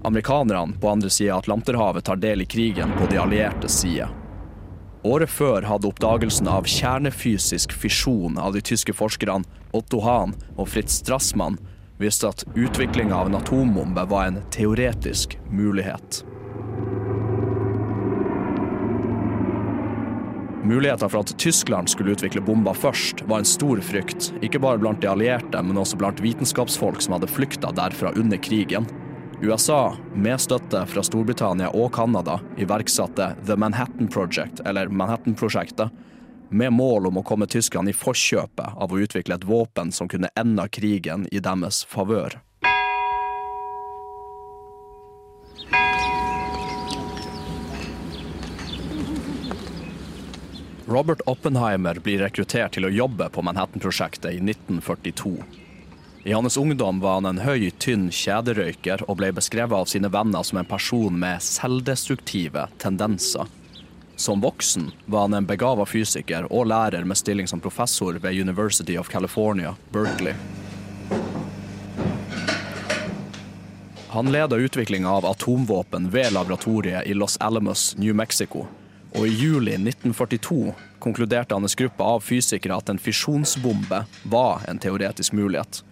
Amerikanerne 0.04 0.78
på 0.80 0.88
andre 0.88 1.10
sida 1.10 1.34
av 1.34 1.44
Atlanterhavet 1.44 2.04
tar 2.04 2.20
del 2.22 2.44
i 2.44 2.46
krigen 2.48 2.92
på 2.98 3.08
de 3.10 3.20
alliertes 3.20 3.76
side. 3.82 4.08
Året 5.04 5.28
før 5.28 5.66
hadde 5.68 5.90
oppdagelsen 5.90 6.48
av 6.48 6.64
kjernefysisk 6.64 7.72
fisjon 7.76 8.38
av 8.40 8.56
de 8.56 8.64
tyske 8.64 8.96
forskerne 8.96 9.44
Otto 9.76 10.00
Hahn 10.00 10.32
og 10.56 10.70
Fritz 10.72 11.02
Strassmann 11.02 11.58
vist 12.00 12.24
at 12.24 12.46
utviklinga 12.56 13.16
av 13.16 13.28
en 13.28 13.36
atombombe 13.36 14.06
var 14.08 14.30
en 14.30 14.40
teoretisk 14.54 15.36
mulighet. 15.52 16.24
Muligheter 20.64 21.08
for 21.08 21.20
at 21.20 21.38
Tyskland 21.38 21.90
skulle 21.90 22.14
utvikle 22.16 22.40
bomber 22.40 22.72
først, 22.72 23.22
var 23.28 23.42
en 23.42 23.48
stor 23.48 23.80
frykt, 23.84 24.30
ikke 24.40 24.62
bare 24.64 24.80
blant 24.80 25.02
de 25.02 25.10
allierte, 25.10 25.60
men 25.60 25.76
også 25.76 25.98
blant 26.00 26.22
vitenskapsfolk 26.24 27.04
som 27.04 27.18
hadde 27.18 27.28
flykta 27.28 27.68
derfra 27.76 28.14
under 28.16 28.40
krigen. 28.40 28.88
USA, 29.42 29.92
med 30.14 30.40
støtte 30.40 30.86
fra 30.88 31.04
Storbritannia 31.04 31.68
og 31.76 31.92
Canada, 31.92 32.38
iverksatte 32.56 33.34
The 33.44 33.58
Manhattan 33.60 34.08
Project, 34.08 34.62
eller 34.64 34.88
Manhattan-prosjektet, 34.88 35.92
med 36.48 36.72
mål 36.72 37.10
om 37.10 37.20
å 37.20 37.26
komme 37.26 37.48
tyskerne 37.50 37.92
i 37.92 37.96
forkjøpet 37.96 38.80
av 38.80 38.92
å 38.92 39.04
utvikle 39.04 39.36
et 39.36 39.44
våpen 39.44 39.92
som 39.92 40.08
kunne 40.08 40.32
ende 40.38 40.64
krigen 40.72 41.28
i 41.28 41.44
deres 41.44 41.82
favør. 41.92 42.38
Robert 50.86 51.20
Oppenheimer 51.26 51.94
blir 51.94 52.18
rekruttert 52.20 52.74
til 52.76 52.84
å 52.84 52.92
jobbe 52.92 53.30
på 53.32 53.42
Manhattan-prosjektet 53.42 54.34
i 54.36 54.40
1942. 54.42 55.38
I 56.24 56.32
hans 56.36 56.58
ungdom 56.60 57.00
var 57.00 57.14
han 57.14 57.28
en 57.30 57.40
høy, 57.40 57.70
tynn 57.80 58.10
kjederøyker 58.12 59.06
og 59.08 59.16
ble 59.16 59.30
beskrevet 59.32 59.78
av 59.78 59.88
sine 59.88 60.10
venner 60.12 60.44
som 60.44 60.60
en 60.60 60.68
person 60.68 61.16
med 61.20 61.40
selvdestruktive 61.44 62.66
tendenser. 62.84 63.48
Som 64.16 64.44
voksen 64.44 64.90
var 65.06 65.24
han 65.24 65.40
en 65.40 65.48
begava 65.48 65.88
fysiker 65.88 66.50
og 66.52 66.68
lærer 66.68 67.08
med 67.08 67.16
stilling 67.16 67.48
som 67.48 67.64
professor 67.64 68.20
ved 68.20 68.36
University 68.36 68.98
of 69.00 69.08
California, 69.08 69.74
Berkeley. 69.88 70.36
Han 74.12 74.32
leda 74.32 74.56
utviklinga 74.56 75.10
av 75.10 75.26
atomvåpen 75.26 76.12
ved 76.12 76.32
laboratoriet 76.36 77.08
i 77.08 77.14
Los 77.16 77.40
Alamos, 77.40 77.96
New 77.96 78.14
Mexico. 78.14 78.68
Og 79.14 79.26
i 79.26 79.30
juli 79.30 79.76
1942 79.78 80.74
konkluderte 80.98 81.54
hans 81.54 81.76
gruppe 81.78 82.02
av 82.02 82.22
fysikere 82.24 82.76
at 82.80 82.88
en 82.90 82.98
fisjonsbombe 82.98 84.04
var 84.30 84.64
en 84.68 84.80
teoretisk 84.82 85.36
mulighet. 85.38 85.84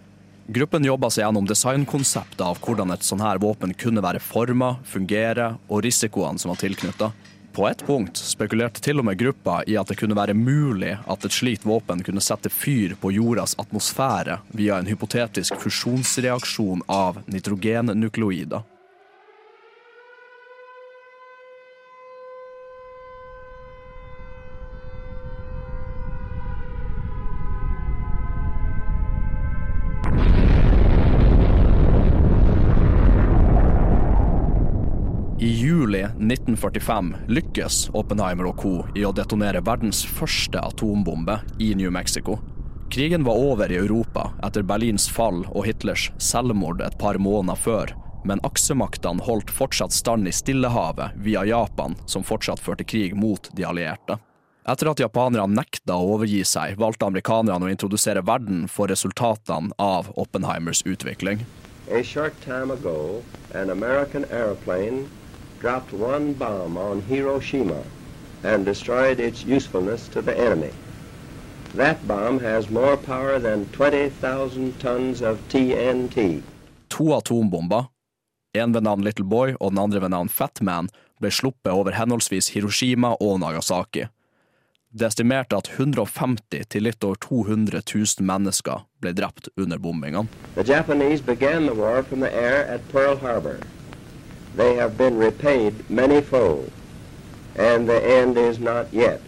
Gruppen 0.47 0.83
jobba 0.83 1.07
seg 1.07 1.23
gjennom 1.23 1.45
designkonseptet 1.47 2.41
av 2.43 2.59
hvordan 2.59 2.91
et 2.91 3.05
sånn 3.07 3.23
her 3.23 3.39
våpen 3.39 3.71
kunne 3.79 4.03
være 4.03 4.19
forma, 4.19 4.73
fungere 4.83 5.53
og 5.69 5.85
risikoene 5.85 6.41
som 6.41 6.51
var 6.51 6.59
tilknytta. 6.59 7.13
På 7.55 7.67
et 7.69 7.85
punkt 7.87 8.17
spekulerte 8.17 8.81
til 8.83 8.99
og 8.99 9.07
med 9.07 9.21
gruppa 9.21 9.61
i 9.69 9.77
at 9.79 9.87
det 9.87 9.99
kunne 10.01 10.17
være 10.17 10.35
mulig 10.35 10.97
at 10.97 11.23
et 11.23 11.35
slikt 11.37 11.67
våpen 11.69 12.03
kunne 12.03 12.23
sette 12.25 12.51
fyr 12.51 12.97
på 12.99 13.13
jordas 13.13 13.55
atmosfære 13.61 14.41
via 14.57 14.81
en 14.81 14.89
hypotetisk 14.89 15.55
fusjonsreaksjon 15.63 16.83
av 16.91 17.21
nitrogennukleoider. 17.29 18.72
1945 36.27 37.13
lykkes 37.27 37.89
Oppenheimer 37.93 38.47
og 38.49 38.57
co. 38.61 38.73
i 38.95 39.05
å 39.05 39.11
detonere 39.15 39.61
verdens 39.61 40.03
første 40.05 40.59
atombombe 40.59 41.39
i 41.59 41.73
New 41.75 41.91
Mexico. 41.91 42.39
Krigen 42.93 43.23
var 43.23 43.39
over 43.41 43.71
i 43.71 43.79
Europa 43.79 44.27
etter 44.45 44.63
Berlins 44.63 45.07
fall 45.09 45.41
og 45.49 45.65
Hitlers 45.65 46.11
selvmord 46.21 46.83
et 46.85 46.97
par 47.01 47.17
måneder 47.17 47.57
før, 47.57 47.93
men 48.23 48.43
aksemaktene 48.45 49.23
holdt 49.25 49.49
fortsatt 49.51 49.95
stand 49.95 50.29
i 50.29 50.33
Stillehavet 50.35 51.17
via 51.25 51.41
Japan, 51.45 51.97
som 52.05 52.23
fortsatt 52.23 52.61
førte 52.61 52.85
krig 52.85 53.15
mot 53.17 53.49
de 53.57 53.65
allierte. 53.65 54.19
Etter 54.69 54.91
at 54.93 55.01
japanerne 55.01 55.57
nekta 55.57 55.97
å 55.97 56.13
overgi 56.15 56.43
seg, 56.47 56.77
valgte 56.79 57.09
amerikanerne 57.09 57.67
å 57.67 57.73
introdusere 57.73 58.23
verden 58.23 58.67
for 58.71 58.87
resultatene 58.93 59.73
av 59.81 60.13
Oppenheimers 60.15 60.85
utvikling. 60.87 61.43
A 61.91 61.99
short 62.03 62.37
time 62.45 62.71
ago, 62.71 63.23
an 63.53 63.69
American 63.69 64.23
airplane 64.31 65.09
dropped 65.63 65.93
one 65.93 66.33
bomb 66.33 66.77
on 66.77 67.01
Hiroshima 67.01 67.81
and 68.43 68.65
destroyed 68.65 69.19
its 69.19 69.45
usefulness 69.45 70.09
to 70.09 70.21
the 70.21 70.37
enemy. 70.37 70.71
That 71.75 72.05
bomb 72.05 72.39
has 72.39 72.69
more 72.69 72.97
power 72.97 73.39
than 73.39 73.65
20,000 73.71 74.79
tons 74.79 75.21
of 75.21 75.39
TNT. 75.47 76.41
To 76.89 77.03
atombomber, 77.03 77.85
en 78.53 78.73
ved 78.73 78.83
navn 78.83 79.03
Little 79.03 79.25
Boy 79.25 79.53
og 79.59 79.71
den 79.71 79.79
andre 79.79 80.01
ved 80.01 80.09
navn 80.09 80.29
Fat 80.29 80.61
Man, 80.61 80.89
ble 81.21 81.31
sluppet 81.31 81.71
over 81.71 81.95
henholdsvis 81.95 82.51
Hiroshima 82.51 83.13
og 83.21 83.39
Nagasaki. 83.39 84.03
Det 84.91 85.07
estimerte 85.07 85.55
at 85.55 85.69
150 85.77 86.67
til 86.69 86.83
litt 86.83 87.03
over 87.07 87.15
200 87.15 87.81
000 87.87 88.27
mennesker 88.27 88.83
ble 88.99 89.15
drept 89.15 89.47
under 89.57 89.79
bombingene. 89.79 90.27
The 90.55 90.67
Japanese 90.67 91.23
began 91.23 91.65
the 91.71 91.73
war 91.73 92.03
from 92.03 92.19
the 92.19 92.29
air 92.29 92.67
at 92.67 92.83
Pearl 92.91 93.15
Harbor. 93.17 93.63
They 94.55 94.75
have 94.75 94.97
been 94.97 95.17
repaid 95.17 95.73
many-fold, 95.89 96.71
and 97.55 97.89
the 97.89 98.19
end 98.19 98.37
is 98.37 98.59
not 98.59 98.93
yet. 98.93 99.21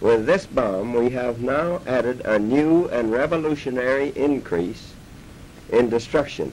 With 0.00 0.26
this 0.26 0.46
bomb, 0.46 0.94
we 0.94 1.10
have 1.10 1.40
now 1.40 1.80
added 1.86 2.20
a 2.24 2.38
new 2.38 2.88
and 2.88 3.12
revolutionary 3.12 4.12
increase 4.16 4.94
in 5.72 5.90
destruction. 5.90 6.52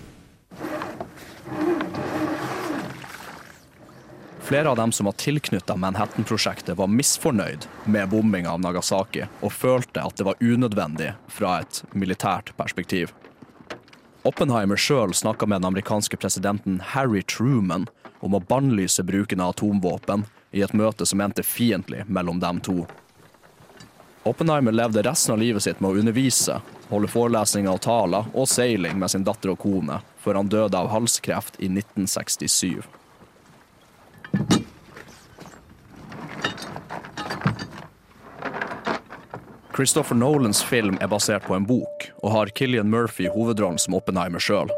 Flere 4.39 4.69
av 4.69 4.75
dem 4.75 4.91
som 4.91 5.05
var 5.05 5.11
tilknyttet 5.11 5.77
Manhattan-prosjektet 5.79 6.77
var 6.77 6.87
misfornøyd 6.87 7.67
med 7.85 8.09
bombinga 8.09 8.51
av 8.51 8.59
Nagasaki, 8.59 9.23
og 9.41 9.51
følte 9.55 10.03
at 10.03 10.19
det 10.19 10.27
var 10.27 10.35
unødvendig 10.43 11.13
fra 11.31 11.61
et 11.63 11.79
militært 11.95 12.51
perspektiv. 12.59 13.13
Oppenheimer 14.23 14.79
sjøl 14.79 15.13
snakka 15.13 15.45
med 15.45 15.61
den 15.61 15.65
amerikanske 15.65 16.17
presidenten 16.17 16.79
Harry 16.93 17.21
Truman 17.21 17.89
om 18.23 18.37
å 18.37 18.39
bannlyse 18.39 19.03
bruken 19.03 19.41
av 19.43 19.51
atomvåpen 19.51 20.23
i 20.55 20.61
et 20.63 20.73
møte 20.73 21.05
som 21.05 21.19
endte 21.21 21.43
fiendtlig 21.43 22.05
mellom 22.07 22.39
dem 22.39 22.61
to. 22.63 22.85
Oppenheimer 24.23 24.71
levde 24.71 25.03
resten 25.03 25.35
av 25.35 25.41
livet 25.43 25.65
sitt 25.65 25.81
med 25.83 25.91
å 25.91 25.99
undervise, 25.99 26.61
holde 26.87 27.11
forelesninger 27.11 27.73
og 27.73 27.83
taler 27.83 28.31
og 28.31 28.47
seiling 28.47 28.95
med 28.99 29.11
sin 29.11 29.27
datter 29.27 29.51
og 29.51 29.59
kone, 29.59 29.99
før 30.23 30.39
han 30.39 30.51
døde 30.51 30.79
av 30.79 30.93
halskreft 30.93 31.59
i 31.59 31.67
1967. 31.67 32.79
Christopher 39.75 40.15
Nolans 40.15 40.63
film 40.63 40.97
er 41.01 41.07
basert 41.07 41.47
på 41.47 41.55
en 41.55 41.65
bok, 41.65 42.11
og 42.21 42.31
har 42.31 42.51
Killian 42.53 42.89
Murphy 42.89 43.25
hovedrollen 43.33 43.79
som 43.81 43.95
Oppenheimer 43.97 44.41
sjøl. 44.41 44.69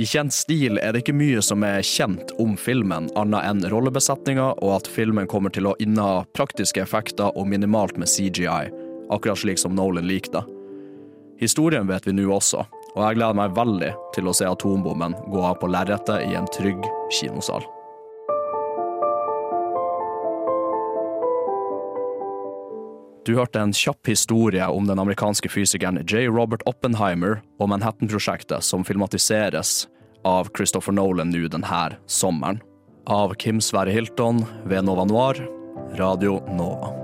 I 0.00 0.06
kjent 0.08 0.32
stil 0.32 0.80
er 0.80 0.94
det 0.94 1.02
ikke 1.04 1.14
mye 1.14 1.42
som 1.44 1.62
er 1.66 1.84
kjent 1.84 2.32
om 2.40 2.56
filmen, 2.56 3.10
annet 3.20 3.44
enn 3.44 3.60
rollebesetninga 3.68 4.46
og 4.56 4.72
at 4.78 4.88
filmen 4.90 5.28
kommer 5.28 5.52
til 5.52 5.68
å 5.68 5.76
inneha 5.76 6.24
praktiske 6.34 6.80
effekter 6.82 7.36
og 7.36 7.50
minimalt 7.52 8.00
med 8.00 8.08
CGI, 8.08 8.72
akkurat 9.12 9.44
slik 9.44 9.60
som 9.60 9.76
Nolan 9.76 10.08
likte. 10.08 10.40
Historien 11.38 11.86
vet 11.86 12.08
vi 12.08 12.16
nå 12.16 12.24
også, 12.32 12.64
og 12.94 13.00
jeg 13.04 13.20
gleder 13.20 13.38
meg 13.38 13.54
veldig 13.60 13.92
til 14.16 14.30
å 14.30 14.34
se 14.34 14.48
atombommen 14.48 15.20
gå 15.28 15.44
av 15.44 15.60
på 15.60 15.68
lerretet 15.68 16.24
i 16.24 16.32
en 16.38 16.48
trygg 16.56 16.80
kinosal. 17.20 17.66
Du 23.24 23.32
hørte 23.38 23.60
en 23.60 23.72
kjapp 23.72 24.06
historie 24.10 24.66
om 24.68 24.84
den 24.88 25.00
amerikanske 25.00 25.48
fysikeren 25.48 26.02
J. 26.04 26.26
Robert 26.28 26.64
Oppenheimer 26.68 27.38
og 27.56 27.70
Manhattan-prosjektet 27.72 28.64
som 28.66 28.84
filmatiseres 28.84 29.86
av 30.28 30.50
Christopher 30.56 30.92
Nolan 30.92 31.32
nå 31.32 31.46
denne 31.48 31.86
sommeren. 32.04 32.60
Av 33.08 33.32
Kim 33.40 33.60
Sverre 33.64 33.92
Hilton 33.92 34.44
ved 34.68 34.84
Nova 34.84 35.08
Noir, 35.08 35.40
Radio 35.96 36.40
Nova. 36.52 37.03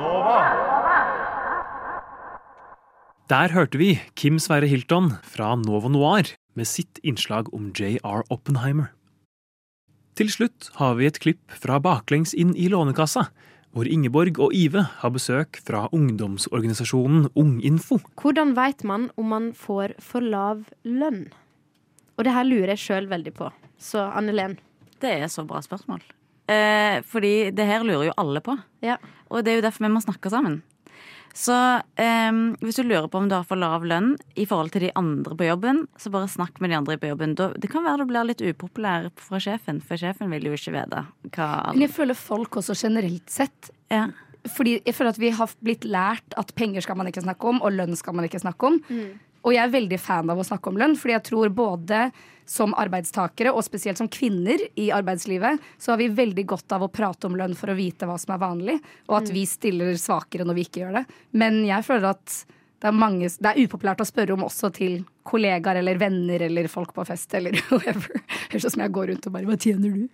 Nova. 0.00 0.38
Der 3.30 3.52
hørte 3.54 3.78
vi 3.78 3.92
Kim 4.18 4.40
Sverre 4.42 4.66
Hilton 4.66 5.12
fra 5.22 5.52
Novo 5.54 5.88
Noir 5.92 6.32
med 6.58 6.66
sitt 6.66 6.98
innslag 7.06 7.52
om 7.54 7.68
J.R. 7.76 8.24
Oppenheimer. 8.26 8.90
Til 10.18 10.28
slutt 10.32 10.72
har 10.80 10.96
vi 10.98 11.06
et 11.06 11.20
klipp 11.22 11.54
fra 11.62 11.78
Baklengs 11.80 12.34
inn 12.34 12.50
i 12.58 12.66
Lånekassa, 12.72 13.28
hvor 13.70 13.86
Ingeborg 13.86 14.40
og 14.42 14.54
Ive 14.56 14.82
har 15.00 15.12
besøk 15.14 15.60
fra 15.62 15.84
ungdomsorganisasjonen 15.94 17.30
Unginfo. 17.38 18.00
Hvordan 18.18 18.56
veit 18.58 18.82
man 18.84 19.08
om 19.16 19.30
man 19.30 19.52
får 19.54 19.94
for 20.02 20.26
lav 20.26 20.66
lønn? 20.82 21.28
Og 22.18 22.26
det 22.26 22.34
her 22.34 22.48
lurer 22.48 22.74
jeg 22.74 22.82
sjøl 22.82 23.06
veldig 23.08 23.32
på. 23.38 23.52
Så 23.78 24.02
Anne 24.10 24.34
Len. 24.34 24.58
Det 25.00 25.14
er 25.22 25.30
så 25.32 25.46
bra 25.48 25.62
spørsmål. 25.64 26.02
Eh, 26.50 26.98
fordi 27.06 27.52
det 27.54 27.68
her 27.68 27.86
lurer 27.86 28.08
jo 28.10 28.18
alle 28.18 28.42
på. 28.42 28.56
Og 29.30 29.44
det 29.44 29.52
er 29.52 29.60
jo 29.60 29.66
derfor 29.68 29.86
vi 29.86 29.94
må 29.94 30.02
snakke 30.02 30.32
sammen. 30.32 30.60
Så 31.36 31.54
eh, 32.00 32.30
hvis 32.58 32.80
du 32.80 32.82
lurer 32.82 33.06
på 33.10 33.20
om 33.20 33.28
du 33.30 33.36
har 33.36 33.46
for 33.46 33.60
lav 33.60 33.84
lønn 33.86 34.16
i 34.34 34.46
forhold 34.50 34.72
til 34.74 34.88
de 34.88 34.90
andre 34.98 35.36
på 35.38 35.46
jobben, 35.46 35.84
så 36.00 36.10
bare 36.10 36.30
snakk 36.30 36.58
med 36.58 36.72
de 36.72 36.80
andre 36.80 36.98
på 36.98 37.12
jobben. 37.12 37.36
Da, 37.38 37.52
det 37.54 37.70
kan 37.70 37.86
være 37.86 38.02
du 38.02 38.10
blir 38.10 38.26
litt 38.26 38.42
upopulær 38.42 39.10
fra 39.20 39.38
sjefen, 39.42 39.78
for 39.84 40.00
sjefen 40.00 40.32
vil 40.34 40.50
jo 40.50 40.56
ikke 40.58 40.74
vite 40.74 41.04
hva 41.36 41.50
Men 41.70 41.86
jeg 41.86 41.94
føler 41.94 42.18
folk 42.18 42.60
også 42.62 42.76
generelt 42.78 43.30
sett 43.30 43.70
ja. 43.90 44.08
Fordi 44.48 44.78
jeg 44.86 44.94
føler 44.96 45.12
at 45.12 45.20
vi 45.20 45.30
har 45.36 45.50
blitt 45.60 45.82
lært 45.84 46.36
at 46.40 46.54
penger 46.56 46.80
skal 46.80 46.96
man 46.96 47.10
ikke 47.10 47.20
snakke 47.20 47.50
om, 47.50 47.58
og 47.60 47.74
lønn 47.76 47.92
skal 47.98 48.14
man 48.16 48.24
ikke 48.24 48.40
snakke 48.40 48.70
om. 48.70 48.78
Og 49.44 49.52
jeg 49.52 49.60
er 49.60 49.74
veldig 49.74 49.98
fan 50.00 50.32
av 50.32 50.40
å 50.40 50.46
snakke 50.46 50.70
om 50.70 50.78
lønn, 50.80 50.94
fordi 50.96 51.12
jeg 51.12 51.24
tror 51.28 51.52
både 51.52 51.98
som 52.50 52.72
arbeidstakere, 52.74 53.52
og 53.54 53.62
spesielt 53.62 54.00
som 54.00 54.08
kvinner 54.10 54.58
i 54.80 54.88
arbeidslivet, 54.90 55.60
så 55.78 55.92
har 55.92 56.00
vi 56.02 56.08
veldig 56.10 56.46
godt 56.50 56.72
av 56.74 56.82
å 56.82 56.90
prate 56.90 57.28
om 57.30 57.36
lønn 57.38 57.54
for 57.54 57.70
å 57.70 57.76
vite 57.78 58.08
hva 58.10 58.16
som 58.18 58.34
er 58.34 58.40
vanlig, 58.42 58.80
og 59.08 59.20
at 59.20 59.28
Mm. 59.30 59.34
vi 59.36 59.44
stiller 59.46 59.92
svakere 59.94 60.42
når 60.48 60.54
vi 60.58 60.64
ikke 60.66 60.80
gjør 60.82 60.96
det. 60.98 61.04
Men 61.32 61.60
jeg 61.64 61.84
føler 61.86 62.10
at 62.10 62.40
det 62.80 62.88
er, 62.88 62.96
mange, 62.96 63.28
det 63.28 63.44
er 63.52 63.60
upopulært 63.68 64.00
å 64.00 64.06
spørre 64.08 64.32
om 64.32 64.42
også 64.46 64.70
til 64.72 65.04
kollegaer 65.28 65.76
eller 65.82 65.98
venner 66.00 66.40
eller 66.46 66.66
folk 66.72 66.94
på 66.96 67.04
fest 67.06 67.34
eller 67.36 67.52
whoever. 67.70 68.22
Høres 68.50 68.64
ut 68.64 68.72
som 68.72 68.82
jeg 68.82 68.92
går 68.96 69.10
rundt 69.12 69.26
og 69.28 69.32
bare 69.36 69.44
Hva 69.46 69.58
tjener 69.60 69.92
du? 69.94 70.08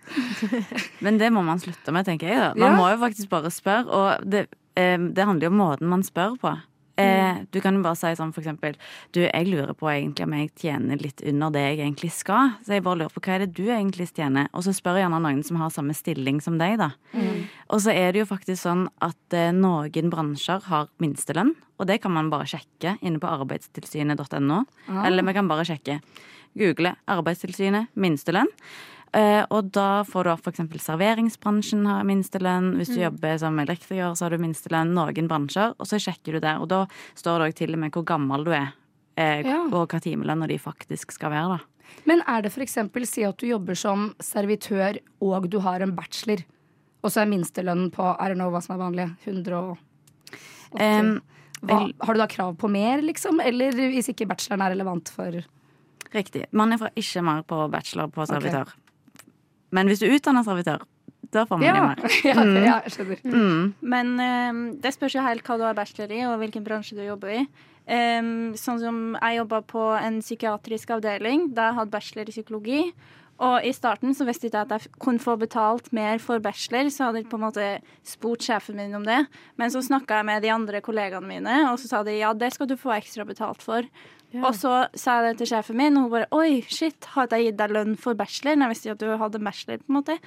Men 1.07 1.17
det 1.17 1.31
må 1.33 1.41
man 1.47 1.61
slutte 1.63 1.93
med, 1.95 2.05
tenker 2.05 2.27
jeg. 2.27 2.37
da. 2.37 2.53
Man 2.59 2.73
Ja. 2.73 2.77
må 2.77 2.89
jo 2.91 2.97
faktisk 3.01 3.29
bare 3.31 3.49
spørre, 3.55 3.87
og 3.87 4.29
det, 4.29 4.47
eh, 4.75 4.97
det 4.97 5.25
handler 5.25 5.47
jo 5.47 5.53
om 5.55 5.61
måten 5.63 5.87
man 5.89 6.03
spør 6.03 6.37
på. 6.43 6.53
Eh, 6.97 7.43
du 7.53 7.59
kan 7.61 7.77
jo 7.77 7.83
bare 7.85 7.97
si 7.99 8.09
sånn 8.17 8.31
for 8.33 8.41
eksempel 8.41 8.73
Du, 9.13 9.19
jeg 9.21 9.45
lurer 9.45 9.75
på 9.77 9.85
egentlig 9.91 10.25
om 10.25 10.33
jeg 10.33 10.49
tjener 10.57 10.97
litt 10.97 11.21
under 11.29 11.53
det 11.53 11.63
jeg 11.65 11.79
egentlig 11.79 12.11
skal. 12.15 12.55
Så 12.65 12.73
jeg 12.73 12.85
bare 12.87 13.03
lurer 13.03 13.13
på 13.13 13.21
hva 13.21 13.35
er 13.35 13.45
det 13.45 13.53
du 13.57 13.67
egentlig 13.67 14.09
tjener? 14.09 14.49
Og 14.57 14.65
så 14.65 14.73
spør 14.75 14.97
jeg 14.97 15.05
gjerne 15.05 15.21
noen 15.21 15.43
som 15.45 15.61
har 15.61 15.73
samme 15.73 15.93
stilling 15.97 16.41
som 16.43 16.57
deg, 16.57 16.79
da. 16.81 16.91
Og 17.69 17.83
så 17.83 17.93
er 17.93 18.13
det 18.13 18.23
jo 18.23 18.29
faktisk 18.29 18.63
sånn 18.63 18.87
at 19.05 19.37
eh, 19.37 19.53
noen 19.55 20.11
bransjer 20.13 20.65
har 20.71 20.89
minstelønn, 21.03 21.53
og 21.77 21.89
det 21.89 21.99
kan 22.01 22.13
man 22.15 22.31
bare 22.33 22.49
sjekke 22.49 22.97
inne 23.05 23.21
på 23.21 23.29
arbeidstilsynet.no. 23.29 24.63
Ah. 24.89 25.05
Eller 25.05 25.25
vi 25.27 25.37
kan 25.37 25.49
bare 25.49 25.67
sjekke. 25.67 25.99
Google 26.57 26.95
Arbeidstilsynet 27.05 27.93
minstelønn. 27.93 28.49
Eh, 29.13 29.45
og 29.49 29.71
da 29.71 30.03
får 30.03 30.23
du 30.23 30.31
f.eks. 30.35 30.57
serveringsbransjen 30.83 31.85
har 31.87 32.03
minstelønn. 32.03 32.75
Hvis 32.77 32.89
du 32.89 32.99
Mm. 32.99 33.03
jobber 33.11 33.37
som 33.39 33.59
elektriker, 33.59 34.11
så 34.15 34.25
har 34.25 34.29
du 34.31 34.37
minstelønn. 34.37 34.93
Noen 34.93 35.27
bransjer. 35.27 35.73
Og 35.79 35.85
så 35.87 35.95
sjekker 35.99 36.33
du 36.33 36.39
det. 36.39 36.57
Og 36.59 36.67
da 36.67 36.85
står 37.15 37.39
det 37.39 37.47
òg 37.47 37.55
til 37.55 37.73
og 37.73 37.79
med 37.79 37.91
hvor 37.91 38.03
gammel 38.05 38.43
du 38.43 38.51
er, 38.51 38.73
eh, 39.15 39.41
Ja. 39.43 39.63
og 39.71 39.87
hva 39.89 39.99
timelønna 40.01 40.47
de 40.47 40.57
faktisk 40.57 41.11
skal 41.11 41.31
være. 41.31 41.57
da. 41.57 41.63
Men 42.05 42.21
er 42.27 42.41
det 42.41 42.51
f.eks. 42.51 42.77
si 43.09 43.23
at 43.23 43.37
du 43.37 43.47
jobber 43.47 43.75
som 43.75 44.13
servitør 44.19 44.99
og 45.21 45.49
du 45.49 45.59
har 45.59 45.79
en 45.81 45.95
bachelor, 45.95 46.43
og 47.03 47.11
så 47.11 47.21
er 47.21 47.25
minstelønnen 47.27 47.91
på 47.91 48.03
I 48.19 48.29
don't 48.29 48.35
know 48.35 48.51
hva 48.51 48.61
som 48.61 48.75
er 48.79 48.83
vanlig, 48.91 49.15
180 49.25 49.77
um, 50.73 51.21
hva, 51.63 51.93
Har 52.01 52.13
du 52.13 52.19
da 52.19 52.27
krav 52.27 52.57
på 52.57 52.69
mer, 52.69 53.01
liksom? 53.01 53.39
Eller 53.43 53.71
hvis 53.71 54.09
ikke 54.09 54.27
bacheloren 54.27 54.61
er 54.65 54.75
relevant 54.75 55.09
for 55.09 55.31
Riktig. 56.13 56.45
Man 56.53 56.71
er 56.71 56.77
fra 56.77 56.89
ikke 56.95 57.21
mer 57.23 57.41
på 57.43 57.69
bachelor 57.69 58.07
på 58.07 58.25
servitør. 58.27 58.69
Men 59.71 59.87
hvis 59.87 59.99
du 59.99 60.07
utdanner 60.07 60.43
servitør, 60.47 60.85
da 61.33 61.43
får 61.45 61.59
man 61.59 61.65
Ja. 61.67 61.75
jo 61.75 61.87
mer. 61.87 62.11
Ja, 62.23 62.35
Mm. 62.43 62.63
ja, 62.63 62.75
jeg 62.85 62.91
skjønner. 62.95 63.23
Mm. 63.23 63.73
Men 63.81 64.13
um, 64.19 64.61
det 64.79 64.93
spørs 64.95 65.15
jo 65.17 65.21
helt 65.25 65.43
hva 65.43 65.57
du 65.59 65.63
har 65.67 65.73
bachelor 65.75 66.11
i, 66.15 66.21
og 66.25 66.39
hvilken 66.39 66.63
bransje 66.63 66.95
du 66.95 67.03
jobber 67.03 67.33
i. 67.41 67.47
Um, 67.87 68.53
sånn 68.59 68.79
som 68.79 68.97
jeg 69.21 69.37
jobba 69.39 69.61
på 69.63 69.83
en 70.01 70.21
psykiatrisk 70.21 70.89
avdeling. 70.97 71.53
Der 71.55 71.71
jeg 71.71 71.79
hadde 71.81 71.91
bachelor 71.91 72.27
i 72.27 72.35
psykologi. 72.35 72.81
Og 73.39 73.61
i 73.63 73.69
starten 73.71 74.15
så 74.17 74.25
visste 74.25 74.47
jeg 74.47 74.51
ikke 74.55 74.61
at 74.65 74.71
jeg 74.81 74.91
kunne 74.97 75.21
få 75.21 75.35
betalt 75.37 75.91
mer 75.93 76.17
for 76.17 76.39
bachelor, 76.41 76.87
så 76.89 77.05
hadde 77.05 77.19
jeg 77.21 77.27
på 77.29 77.37
en 77.37 77.43
måte 77.45 77.65
spurt 78.03 78.41
sjefen 78.41 78.79
min 78.79 78.95
om 78.97 79.03
det. 79.05 79.19
Men 79.61 79.69
så 79.69 79.83
snakka 79.85 80.17
jeg 80.17 80.25
med 80.25 80.41
de 80.41 80.49
andre 80.49 80.81
kollegaene 80.81 81.27
mine, 81.29 81.59
og 81.69 81.77
så 81.77 81.85
sa 81.91 82.01
de 82.07 82.15
ja, 82.17 82.31
det 82.33 82.49
skal 82.55 82.65
du 82.65 82.73
få 82.75 82.95
ekstra 82.97 83.27
betalt 83.29 83.61
for. 83.61 83.85
Og 84.35 84.51
så 84.57 84.73
sa 84.97 85.21
jeg 85.21 85.31
det 85.31 85.41
til 85.41 85.49
sjefen 85.53 85.79
min, 85.79 85.97
og 85.97 86.07
hun 86.07 86.13
bare 86.17 86.27
oi, 86.35 86.59
shit, 86.67 86.97
har 87.13 87.29
ikke 87.29 87.39
jeg 87.39 87.51
gitt 87.51 87.59
deg 87.61 87.73
lønn 87.77 87.95
for 87.99 88.17
bachelor? 88.19 88.57
Når 88.57 88.67
jeg 88.67 88.75
visste 88.75 88.95
at 88.97 89.03
du 89.03 89.09
hadde 89.23 89.43
bachelor, 89.43 89.81
på 89.81 89.91
en 89.93 89.99
måte. 90.01 90.17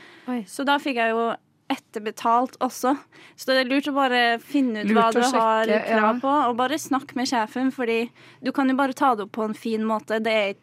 Så 0.49 0.65
da 0.69 0.79
fikk 0.81 1.01
jeg 1.03 1.13
jo 1.13 1.31
etterbetalt 1.71 2.57
også. 2.65 2.95
Så 3.39 3.51
det 3.51 3.61
er 3.61 3.69
lurt 3.71 3.91
å 3.91 3.95
bare 3.95 4.23
finne 4.43 4.83
ut 4.83 4.91
Lurt 4.91 4.99
hva 4.99 5.11
du 5.15 5.21
du 5.21 5.27
har 5.27 5.69
sjekke, 5.69 5.83
krav 5.87 6.09
ja. 6.09 6.15
på, 6.23 6.37
og 6.49 6.57
bare 6.59 6.79
snakk 6.83 7.15
med 7.19 7.31
sjefen, 7.31 7.71
fordi 7.75 8.01
du 8.43 8.51
kan 8.57 8.71
jo 8.71 8.79
bare 8.79 8.97
ta 8.97 9.13
det 9.15 9.29
opp 9.29 9.37
på 9.37 9.47
en 9.47 9.57
fin 9.57 9.85
måte. 9.87 10.19
Det 10.25 10.35
er, 10.35 10.57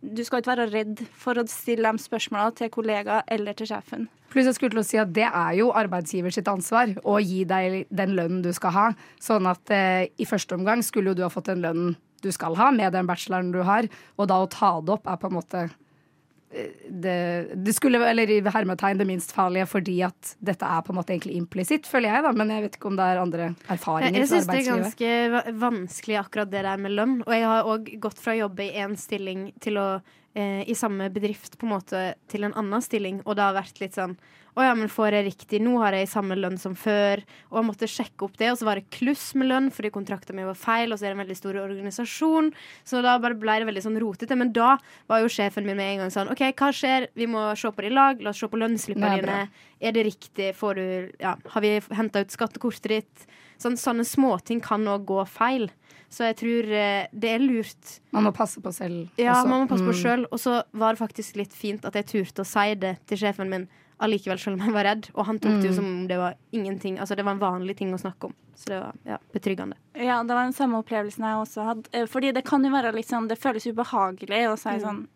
du 0.00 0.22
skal 0.24 0.40
ikke 0.40 0.54
være 0.54 0.68
redd 0.72 1.02
for 1.18 1.38
å 1.40 1.46
stille 1.50 1.92
de 1.92 2.06
spørsmåla 2.06 2.54
til 2.56 2.72
kollega 2.72 3.20
eller 3.32 3.58
til 3.58 3.68
sjefen. 3.72 4.08
Pluss 4.32 4.48
jeg 4.48 4.56
skulle 4.56 4.74
til 4.74 4.82
å 4.82 4.86
si 4.86 4.98
at 5.00 5.12
det 5.16 5.28
er 5.28 5.52
jo 5.60 5.68
arbeidsgiver 5.76 6.34
sitt 6.34 6.48
ansvar 6.50 6.90
å 7.06 7.20
gi 7.22 7.44
deg 7.48 7.84
den 7.94 8.16
lønnen 8.16 8.42
du 8.44 8.50
skal 8.56 8.74
ha. 8.74 8.88
Sånn 9.22 9.46
at 9.50 9.70
eh, 9.74 10.08
i 10.18 10.26
første 10.28 10.56
omgang 10.56 10.82
skulle 10.84 11.12
jo 11.12 11.20
du 11.20 11.24
ha 11.26 11.32
fått 11.32 11.52
den 11.52 11.62
lønnen 11.64 11.94
du 12.26 12.34
skal 12.34 12.58
ha 12.58 12.70
med 12.74 12.94
den 12.96 13.08
bacheloren 13.08 13.52
du 13.54 13.62
har, 13.66 13.88
og 14.18 14.30
da 14.30 14.42
å 14.42 14.50
ta 14.50 14.76
det 14.82 14.96
opp 14.98 15.10
er 15.10 15.20
på 15.22 15.30
en 15.30 15.36
måte 15.36 15.62
eh, 15.66 16.74
det, 16.90 17.16
det 17.62 17.76
skulle, 17.76 18.02
eller 18.10 18.32
i 18.32 18.40
hermetegn, 18.42 19.00
det 19.00 19.08
minst 19.08 19.34
farlige, 19.36 19.68
fordi 19.70 19.96
at 20.08 20.34
dette 20.50 20.66
er 20.66 20.84
på 20.84 20.94
en 20.94 21.00
måte 21.00 21.14
egentlig 21.14 21.38
implisitt, 21.38 21.88
føler 21.90 22.12
jeg, 22.12 22.26
da. 22.26 22.34
Men 22.36 22.52
jeg 22.54 22.66
vet 22.66 22.78
ikke 22.80 22.90
om 22.92 23.00
det 23.00 23.08
er 23.08 23.22
andre 23.22 23.48
erfaringer 23.72 24.20
Jeg 24.20 24.26
fra 24.26 24.34
syns 24.34 24.52
det 24.52 24.60
er 24.60 24.70
ganske 24.72 25.56
vanskelig 25.64 26.20
akkurat 26.24 26.52
det 26.52 26.66
der 26.68 26.84
med 26.84 26.98
lønn. 26.98 27.18
Og 27.26 27.34
jeg 27.34 27.48
har 27.48 27.72
òg 27.72 27.90
gått 28.04 28.22
fra 28.22 28.36
å 28.36 28.42
jobbe 28.44 28.68
i 28.68 28.84
én 28.84 28.98
stilling 29.00 29.50
til 29.64 29.82
å 29.82 29.88
i 30.36 30.74
samme 30.76 31.06
bedrift 31.08 31.54
på 31.56 31.64
en 31.64 31.72
måte 31.72 32.00
til 32.28 32.44
en 32.44 32.56
annen 32.60 32.82
stilling, 32.84 33.22
og 33.24 33.38
det 33.38 33.44
har 33.46 33.56
vært 33.56 33.80
litt 33.80 33.96
sånn 33.96 34.18
å 34.56 34.64
ja, 34.64 34.72
men 34.72 34.88
får 34.88 35.12
jeg 35.12 35.24
riktig? 35.26 35.58
Nå 35.60 35.74
har 35.82 35.92
jeg 35.92 36.08
samme 36.08 36.36
lønn 36.38 36.56
som 36.56 36.72
før. 36.80 37.20
Og 37.50 37.58
jeg 37.58 37.66
måtte 37.66 37.88
sjekke 37.92 38.24
opp 38.24 38.38
det, 38.40 38.48
og 38.48 38.56
så 38.56 38.64
var 38.64 38.80
det 38.80 38.88
kluss 38.94 39.26
med 39.36 39.50
lønn 39.50 39.66
fordi 39.74 39.90
kontrakten 39.92 40.38
min 40.38 40.48
var 40.48 40.56
feil, 40.56 40.94
og 40.94 40.96
så 40.96 41.04
er 41.04 41.12
det 41.12 41.16
en 41.18 41.22
veldig 41.26 41.36
stor 41.36 41.58
organisasjon. 41.60 42.48
Så 42.88 43.02
da 43.04 43.18
bare 43.20 43.36
ble 43.36 43.58
det 43.60 43.68
veldig 43.68 43.84
sånn 43.84 44.00
rotete. 44.00 44.38
Men 44.40 44.54
da 44.56 44.78
var 45.12 45.20
jo 45.20 45.28
sjefen 45.32 45.68
min 45.68 45.76
med 45.76 45.90
en 45.90 46.04
gang 46.04 46.14
sånn 46.14 46.32
OK, 46.32 46.40
hva 46.56 46.70
skjer? 46.72 47.10
Vi 47.12 47.28
må 47.28 47.50
se 47.52 47.68
på 47.68 47.84
det 47.84 47.92
i 47.92 47.96
lag. 47.98 48.24
La 48.24 48.32
oss 48.32 48.40
se 48.40 48.48
på 48.48 48.62
lønnsslippene 48.62 49.18
dine. 49.20 49.42
Er 49.76 49.92
det 49.92 50.06
riktig? 50.08 50.54
Får 50.56 50.80
du 50.80 50.86
Ja, 51.20 51.36
har 51.52 51.64
vi 51.64 51.76
henta 51.98 52.24
ut 52.24 52.32
skattekortet 52.32 52.94
ditt? 52.94 53.26
Sånn, 53.60 53.76
sånne 53.76 54.08
småting 54.08 54.64
kan 54.64 54.88
òg 54.88 55.04
gå 55.08 55.20
feil. 55.28 55.68
Så 56.10 56.24
jeg 56.28 56.36
tror 56.36 56.70
eh, 56.72 57.06
det 57.12 57.30
er 57.34 57.38
lurt. 57.42 58.00
Man 58.12 58.24
må 58.24 58.32
passe 58.32 58.60
på 58.62 58.72
selv. 58.72 59.08
Ja, 59.18 59.32
også. 59.42 59.48
man 59.48 59.64
må 59.64 59.68
passe 59.68 59.84
på 59.84 59.92
Mm. 59.94 60.02
sjøl. 60.02 60.26
Og 60.32 60.38
så 60.38 60.62
var 60.72 60.94
det 60.94 61.00
faktisk 61.02 61.36
litt 61.36 61.52
fint 61.52 61.84
at 61.84 61.94
jeg 61.94 62.06
turte 62.06 62.42
å 62.42 62.46
si 62.46 62.74
det 62.74 62.98
til 63.06 63.18
sjefen 63.18 63.48
min 63.50 63.68
allikevel, 64.00 64.38
selv 64.38 64.60
om 64.60 64.66
jeg 64.66 64.74
var 64.74 64.84
redd. 64.84 65.08
Og 65.14 65.24
han 65.26 65.38
tok 65.38 65.60
det 65.62 65.70
jo 65.70 65.72
Mm. 65.72 65.76
som 65.76 65.84
om 65.86 66.06
det 66.06 66.16
var 66.18 66.34
ingenting. 66.52 66.98
Altså 66.98 67.16
det 67.16 67.24
var 67.24 67.32
en 67.32 67.40
vanlig 67.40 67.76
ting 67.76 67.92
å 67.92 67.98
snakke 67.98 68.24
om. 68.26 68.34
Så 68.54 68.66
det 68.66 68.80
var 68.80 68.92
ja, 69.04 69.18
betryggende. 69.34 69.74
Ja, 69.94 70.22
det 70.22 70.30
var 70.34 70.44
den 70.44 70.52
samme 70.52 70.78
opplevelsen 70.82 71.24
jeg 71.24 71.36
også 71.42 71.64
hadde. 71.64 71.88
Eh, 71.92 72.06
Fordi 72.06 72.32
det 72.32 72.44
kan 72.44 72.62
jo 72.64 72.70
være 72.70 72.94
litt 72.94 73.06
sånn 73.08 73.28
Det 73.28 73.38
føles 73.38 73.66
ubehagelig 73.66 74.46
å 74.48 74.58
si 74.58 74.68
Mm. 74.70 74.80
sånn 74.82 75.06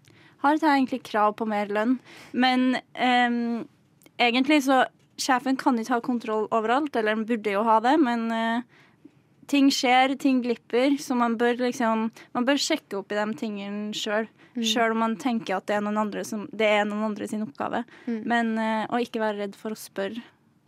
Har 0.42 0.52
jeg 0.56 0.62
egentlig 0.62 1.02
krav 1.04 1.36
på 1.36 1.46
mer 1.46 1.66
lønn? 1.66 1.98
Men 2.32 2.76
um, 2.98 3.68
egentlig 4.18 4.62
så 4.64 4.86
Sjefen 5.20 5.58
kan 5.58 5.76
ikke 5.76 5.88
ha 5.90 6.00
kontroll 6.00 6.48
overalt, 6.50 6.96
eller 6.96 7.14
han 7.14 7.26
burde 7.26 7.50
jo 7.52 7.62
ha 7.62 7.78
det, 7.80 8.00
men 8.00 8.30
eh, 8.32 8.62
ting 9.50 9.70
skjer, 9.74 10.14
ting 10.20 10.40
glipper, 10.44 10.96
så 11.02 11.16
man 11.18 11.36
bør 11.40 11.58
liksom 11.66 12.08
Man 12.36 12.46
bør 12.46 12.60
sjekke 12.60 13.00
opp 13.00 13.12
i 13.12 13.18
de 13.18 13.26
tingene 13.38 13.96
sjøl. 13.96 14.28
Mm. 14.54 14.64
Sjøl 14.66 14.94
om 14.94 15.02
man 15.04 15.16
tenker 15.20 15.58
at 15.58 15.68
det 15.70 15.78
er 15.78 15.84
noen 15.84 16.00
andre, 16.00 16.24
som, 16.26 16.48
det 16.52 16.66
er 16.66 16.84
noen 16.88 17.10
andre 17.12 17.28
sin 17.30 17.44
oppgave. 17.46 17.84
Mm. 18.06 18.20
Men 18.30 18.52
eh, 18.58 18.84
å 18.90 19.00
ikke 19.02 19.22
være 19.22 19.44
redd 19.44 19.56
for 19.58 19.74
å 19.74 19.78
spørre 19.78 20.22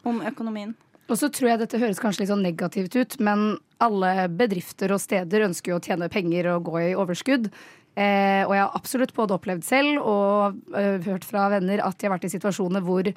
om 0.08 0.22
økonomien. 0.26 0.74
Og 1.10 1.18
så 1.18 1.28
tror 1.34 1.50
jeg 1.50 1.60
dette 1.60 1.80
høres 1.82 2.00
kanskje 2.00 2.22
litt 2.22 2.30
sånn 2.30 2.44
negativt 2.46 2.94
ut, 2.96 3.18
men 3.20 3.56
alle 3.82 4.28
bedrifter 4.32 4.94
og 4.94 5.02
steder 5.02 5.44
ønsker 5.48 5.74
jo 5.74 5.78
å 5.80 5.84
tjene 5.84 6.08
penger 6.12 6.48
og 6.54 6.70
gå 6.70 6.78
i 6.80 6.94
overskudd. 6.96 7.50
Eh, 7.92 8.42
og 8.46 8.54
jeg 8.54 8.62
har 8.62 8.78
absolutt 8.78 9.12
både 9.16 9.36
opplevd 9.36 9.66
selv 9.66 10.06
og 10.08 10.76
eh, 10.78 11.02
hørt 11.04 11.26
fra 11.28 11.50
venner 11.52 11.82
at 11.84 11.98
de 11.98 12.08
har 12.08 12.14
vært 12.14 12.24
i 12.30 12.32
situasjoner 12.32 12.84
hvor 12.86 13.10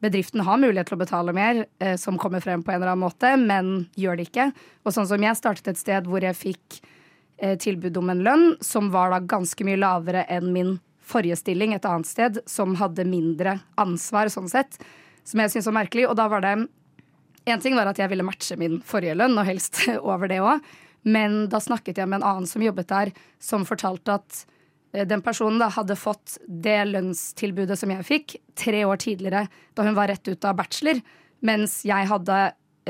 bedriften 0.00 0.42
har 0.46 0.60
mulighet 0.60 0.88
til 0.90 0.96
å 0.96 1.02
betale 1.02 1.34
mer, 1.36 1.64
eh, 1.80 1.96
som 1.96 2.18
kommer 2.18 2.40
frem 2.40 2.62
på 2.62 2.72
en 2.72 2.80
eller 2.80 2.92
annen 2.92 3.04
måte, 3.04 3.36
men 3.36 3.88
gjør 3.96 4.16
det 4.16 4.28
ikke. 4.30 4.50
Og 4.84 4.94
sånn 4.96 5.08
som 5.08 5.22
jeg 5.22 5.36
startet 5.36 5.68
et 5.68 5.80
sted 5.80 6.08
hvor 6.08 6.24
jeg 6.24 6.38
fikk 6.38 6.80
eh, 7.38 7.56
tilbud 7.60 7.96
om 8.00 8.10
en 8.10 8.24
lønn 8.24 8.46
som 8.64 8.90
var 8.90 9.12
da 9.12 9.20
ganske 9.20 9.64
mye 9.64 9.80
lavere 9.80 10.24
enn 10.28 10.52
min 10.52 10.78
forrige 11.10 11.36
stilling 11.40 11.74
et 11.74 11.86
annet 11.88 12.08
sted, 12.08 12.40
som 12.46 12.76
hadde 12.80 13.08
mindre 13.08 13.58
ansvar 13.80 14.30
sånn 14.32 14.50
sett, 14.50 14.78
som 15.24 15.42
jeg 15.42 15.52
syntes 15.52 15.68
var 15.68 15.80
merkelig. 15.82 16.06
Og 16.08 16.16
da 16.16 16.28
var 16.28 16.44
det 16.46 16.68
En 17.48 17.58
ting 17.58 17.74
var 17.74 17.88
at 17.88 17.96
jeg 17.96 18.10
ville 18.10 18.22
matche 18.22 18.54
min 18.60 18.82
forrige 18.84 19.14
lønn, 19.16 19.32
og 19.40 19.46
helst 19.48 19.80
over 20.12 20.28
det 20.28 20.42
òg. 20.44 20.60
Men 21.08 21.48
da 21.48 21.56
snakket 21.58 21.96
jeg 21.96 22.06
med 22.06 22.20
en 22.20 22.26
annen 22.28 22.46
som 22.46 22.62
jobbet 22.62 22.88
der, 22.88 23.10
som 23.40 23.64
fortalte 23.64 24.18
at 24.20 24.42
den 24.90 25.22
personen 25.22 25.60
da 25.62 25.68
hadde 25.70 25.94
fått 25.98 26.38
det 26.46 26.80
lønnstilbudet 26.88 27.78
som 27.78 27.92
jeg 27.94 28.06
fikk, 28.06 28.36
tre 28.58 28.82
år 28.88 28.98
tidligere, 29.02 29.44
da 29.76 29.86
hun 29.86 29.94
var 29.98 30.10
rett 30.10 30.26
ut 30.26 30.48
av 30.48 30.56
bachelor, 30.58 30.98
mens 31.46 31.80
jeg 31.86 32.08
hadde 32.10 32.38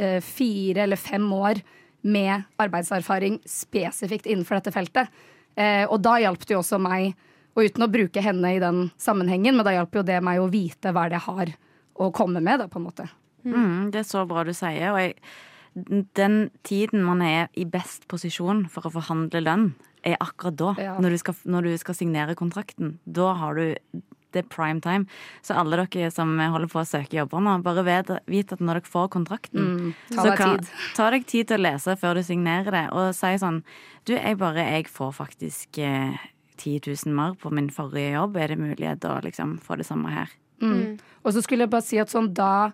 eh, 0.01 0.19
fire 0.25 0.87
eller 0.87 1.01
fem 1.01 1.27
år 1.37 1.61
med 2.01 2.47
arbeidserfaring 2.61 3.41
spesifikt 3.49 4.29
innenfor 4.31 4.59
dette 4.59 4.73
feltet. 4.75 5.11
Eh, 5.61 5.85
og 5.85 6.01
da 6.05 6.17
hjalp 6.23 6.47
det 6.47 6.57
jo 6.57 6.63
også 6.63 6.81
meg, 6.83 7.13
og 7.53 7.67
uten 7.67 7.85
å 7.85 7.91
bruke 7.93 8.23
henne 8.25 8.55
i 8.55 8.63
den 8.63 8.87
sammenhengen, 9.01 9.59
men 9.59 9.67
da 9.67 9.75
hjalp 9.75 10.01
jo 10.01 10.07
det 10.07 10.21
meg 10.25 10.41
å 10.41 10.49
vite 10.51 10.95
hva 10.97 11.09
det 11.13 11.21
har 11.27 11.53
å 12.01 12.09
komme 12.17 12.41
med, 12.41 12.63
da, 12.63 12.69
på 12.71 12.81
en 12.81 12.87
måte. 12.87 13.07
Mm, 13.45 13.91
det 13.93 14.03
er 14.03 14.09
så 14.09 14.25
bra 14.29 14.45
du 14.47 14.55
sier. 14.57 14.95
Og 14.95 15.01
jeg, 15.03 15.17
den 16.17 16.39
tiden 16.67 17.05
man 17.05 17.21
er 17.25 17.51
i 17.59 17.67
best 17.69 18.07
posisjon 18.11 18.65
for 18.73 18.89
å 18.89 18.95
forhandle 18.97 19.43
lønn, 19.45 19.71
er 20.05 20.17
akkurat 20.21 20.57
da. 20.57 20.75
Ja. 20.79 20.95
Når, 21.01 21.11
du 21.11 21.19
skal, 21.19 21.35
når 21.45 21.63
du 21.69 21.77
skal 21.79 21.95
signere 21.95 22.35
kontrakten. 22.39 22.99
Da 23.07 23.33
har 23.35 23.55
du 23.55 23.77
det 24.31 24.45
er 24.45 24.49
prime 24.49 24.79
time. 24.81 25.07
Så 25.43 25.57
alle 25.59 25.75
dere 25.91 26.07
som 26.15 26.37
holder 26.39 26.69
på 26.71 26.79
å 26.79 26.87
søke 26.87 27.17
jobber 27.19 27.41
nå, 27.43 27.57
bare 27.67 27.83
vet, 27.83 28.13
vit 28.31 28.53
at 28.55 28.61
når 28.63 28.79
dere 28.79 28.87
får 28.93 29.09
kontrakten, 29.11 29.65
Mm, 29.65 29.95
ta 30.15 30.23
så 30.23 30.29
deg 30.29 30.39
kan- 30.39 30.59
tid. 30.61 30.69
ta 30.95 31.11
deg 31.11 31.27
tid 31.27 31.49
til 31.49 31.59
å 31.59 31.63
lese 31.67 31.97
før 31.99 32.15
du 32.15 32.23
signerer 32.23 32.71
det, 32.71 32.85
og 32.93 33.13
si 33.15 33.27
sånn 33.43 33.65
Du, 34.07 34.15
jeg 34.15 34.39
bare 34.39 34.55
Jeg 34.71 34.87
får 34.87 35.11
faktisk 35.13 35.79
eh, 35.83 36.15
10 36.59 36.79
000 37.07 37.13
mer 37.13 37.35
på 37.35 37.51
min 37.51 37.69
forrige 37.71 38.13
jobb. 38.15 38.37
Er 38.37 38.49
det 38.49 38.59
mulighet 38.59 39.01
å 39.05 39.21
liksom 39.25 39.59
få 39.61 39.77
det 39.79 39.87
samme 39.87 40.09
her? 40.15 40.29
Mm. 40.63 40.99
Og 41.25 41.33
så 41.35 41.43
skulle 41.43 41.63
jeg 41.67 41.71
bare 41.71 41.83
si 41.83 41.99
at 41.99 42.09
sånn 42.09 42.33
da 42.33 42.71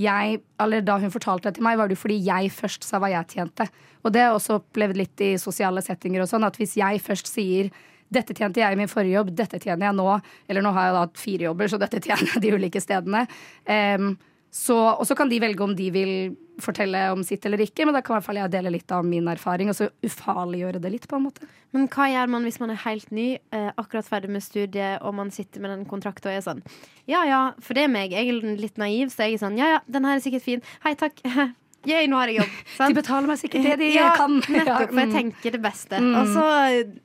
jeg, 0.00 0.40
eller 0.62 0.82
da 0.86 0.96
hun 1.02 1.12
fortalte 1.12 1.48
det 1.48 1.58
til 1.58 1.66
meg, 1.66 1.78
var 1.78 1.90
det 1.90 1.98
jo 1.98 2.04
fordi 2.04 2.18
jeg 2.24 2.50
først 2.54 2.86
sa 2.86 3.00
hva 3.02 3.12
jeg 3.12 3.28
tjente. 3.34 3.66
Og 4.04 4.12
det 4.14 4.22
har 4.22 4.30
jeg 4.30 4.40
også 4.40 4.58
opplevd 4.60 4.98
litt 5.00 5.24
i 5.26 5.34
sosiale 5.40 5.82
settinger 5.84 6.24
og 6.24 6.30
sånn, 6.30 6.46
at 6.48 6.56
hvis 6.60 6.78
jeg 6.80 7.02
først 7.04 7.30
sier 7.30 7.70
dette 8.10 8.34
tjente 8.34 8.58
jeg 8.58 8.74
i 8.74 8.78
min 8.78 8.90
forrige 8.90 9.20
jobb, 9.20 9.30
dette 9.38 9.60
tjener 9.62 9.86
jeg 9.86 9.96
nå, 9.98 10.08
eller 10.50 10.64
nå 10.64 10.72
har 10.74 10.88
jeg 10.88 10.96
da 10.96 11.04
hatt 11.04 11.20
fire 11.20 11.46
jobber, 11.46 11.70
så 11.70 11.78
dette 11.78 12.02
tjener 12.06 12.34
jeg 12.34 12.42
de 12.42 12.52
ulike 12.56 12.82
stedene. 12.82 13.26
Så, 13.68 14.14
og 14.50 15.04
så 15.06 15.14
kan 15.14 15.28
de 15.30 15.38
velge 15.40 15.62
om 15.62 15.74
de 15.78 15.90
vil 15.94 16.14
fortelle 16.60 16.98
om 17.14 17.22
sitt 17.24 17.44
eller 17.46 17.62
ikke, 17.64 17.86
men 17.86 17.94
da 17.96 18.02
kan 18.04 18.12
i 18.12 18.18
hvert 18.18 18.26
fall 18.26 18.36
jeg 18.40 18.50
dele 18.52 18.72
litt 18.74 18.90
av 18.92 19.04
min 19.06 19.28
erfaring, 19.32 19.70
og 19.70 19.76
så 19.78 19.86
ufarliggjøre 20.04 20.80
det 20.82 20.90
litt, 20.92 21.06
på 21.08 21.16
en 21.16 21.24
måte. 21.28 21.46
Men 21.72 21.86
hva 21.88 22.08
gjør 22.10 22.28
man 22.34 22.44
hvis 22.44 22.58
man 22.60 22.72
er 22.74 22.80
helt 22.82 23.10
ny, 23.14 23.28
eh, 23.54 23.70
akkurat 23.80 24.04
ferdig 24.10 24.28
med 24.34 24.42
studiet, 24.44 24.98
og 25.06 25.14
man 25.14 25.30
sitter 25.32 25.62
med 25.64 25.70
den 25.72 25.86
kontrakten 25.88 26.28
og 26.28 26.36
er 26.36 26.42
sånn 26.44 26.60
Ja 27.08 27.22
ja, 27.24 27.38
for 27.62 27.74
det 27.78 27.84
er 27.86 27.92
meg. 27.94 28.12
Jeg 28.12 28.28
er 28.28 28.58
litt 28.60 28.76
naiv, 28.76 29.08
så 29.14 29.24
jeg 29.24 29.38
er 29.38 29.44
sånn 29.46 29.56
Ja 29.58 29.70
ja, 29.76 29.80
den 29.88 30.04
her 30.04 30.18
er 30.18 30.24
sikkert 30.26 30.44
fin. 30.44 30.62
Hei, 30.84 30.92
takk. 30.98 31.22
Yay, 31.88 32.10
nå 32.12 32.18
har 32.20 32.28
jeg 32.28 32.42
jobb. 32.42 32.58
De 32.90 32.94
betaler 32.98 33.30
meg 33.30 33.38
sikkert 33.40 33.64
det 33.64 33.78
de 33.80 33.92
ja, 33.94 34.10
kan. 34.18 34.34
Nettopp, 34.52 34.90
for 34.90 35.00
jeg 35.00 35.08
Mm. 35.08 35.14
tenker 35.16 35.54
det 35.56 35.62
beste. 35.64 35.96
Mm. 35.96 36.12
Og 36.20 36.34
så 36.34 36.44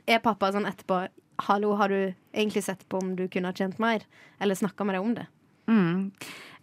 er 0.09 0.19
pappa 0.25 0.51
sånn 0.51 0.67
etterpå 0.67 1.05
Hallo, 1.47 1.75
har 1.79 1.87
du 1.91 2.13
egentlig 2.33 2.63
sett 2.63 2.83
på 2.89 2.99
om 2.99 3.13
du 3.15 3.27
kunne 3.31 3.47
ha 3.51 3.55
tjent 3.55 3.79
mer? 3.79 4.03
Eller 4.39 4.55
snakka 4.55 4.83
med 4.87 4.95
deg 4.95 5.03
om 5.03 5.13
det? 5.15 5.25
Mm. 5.67 6.11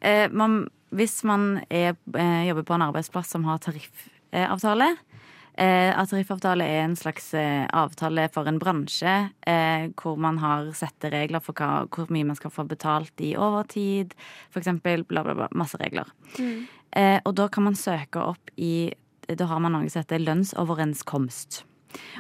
Eh, 0.03 0.27
man, 0.31 0.67
hvis 0.91 1.23
man 1.25 1.63
er, 1.71 1.97
eh, 2.19 2.43
jobber 2.49 2.67
på 2.67 2.75
en 2.75 2.85
arbeidsplass 2.89 3.31
som 3.31 3.45
har 3.47 3.61
tariffavtale 3.63 4.89
eh, 5.55 5.91
At 5.95 6.11
tariffavtale 6.11 6.67
er 6.67 6.83
en 6.83 6.97
slags 6.99 7.33
eh, 7.39 7.69
avtale 7.71 8.27
for 8.35 8.51
en 8.51 8.59
bransje 8.59 9.15
eh, 9.47 9.87
hvor 9.95 10.19
man 10.19 10.41
har 10.43 10.73
sette 10.75 11.13
regler 11.13 11.45
for 11.45 11.55
hva, 11.55 11.87
hvor 11.87 12.11
mye 12.11 12.27
man 12.33 12.39
skal 12.39 12.51
få 12.51 12.67
betalt 12.67 13.23
i 13.23 13.37
overtid, 13.39 14.17
for 14.51 14.63
eksempel. 14.63 15.07
Bla, 15.07 15.23
bla, 15.23 15.37
bla. 15.39 15.51
Masse 15.55 15.79
regler. 15.79 16.11
Eh, 16.39 17.21
og 17.23 17.37
da 17.39 17.47
kan 17.49 17.71
man 17.71 17.79
søke 17.79 18.21
opp 18.21 18.51
i 18.57 18.93
Da 19.23 19.47
har 19.47 19.61
man 19.63 19.73
noe 19.73 19.89
som 19.89 20.03
heter 20.03 20.19
lønnsoverenskomst. 20.19 21.63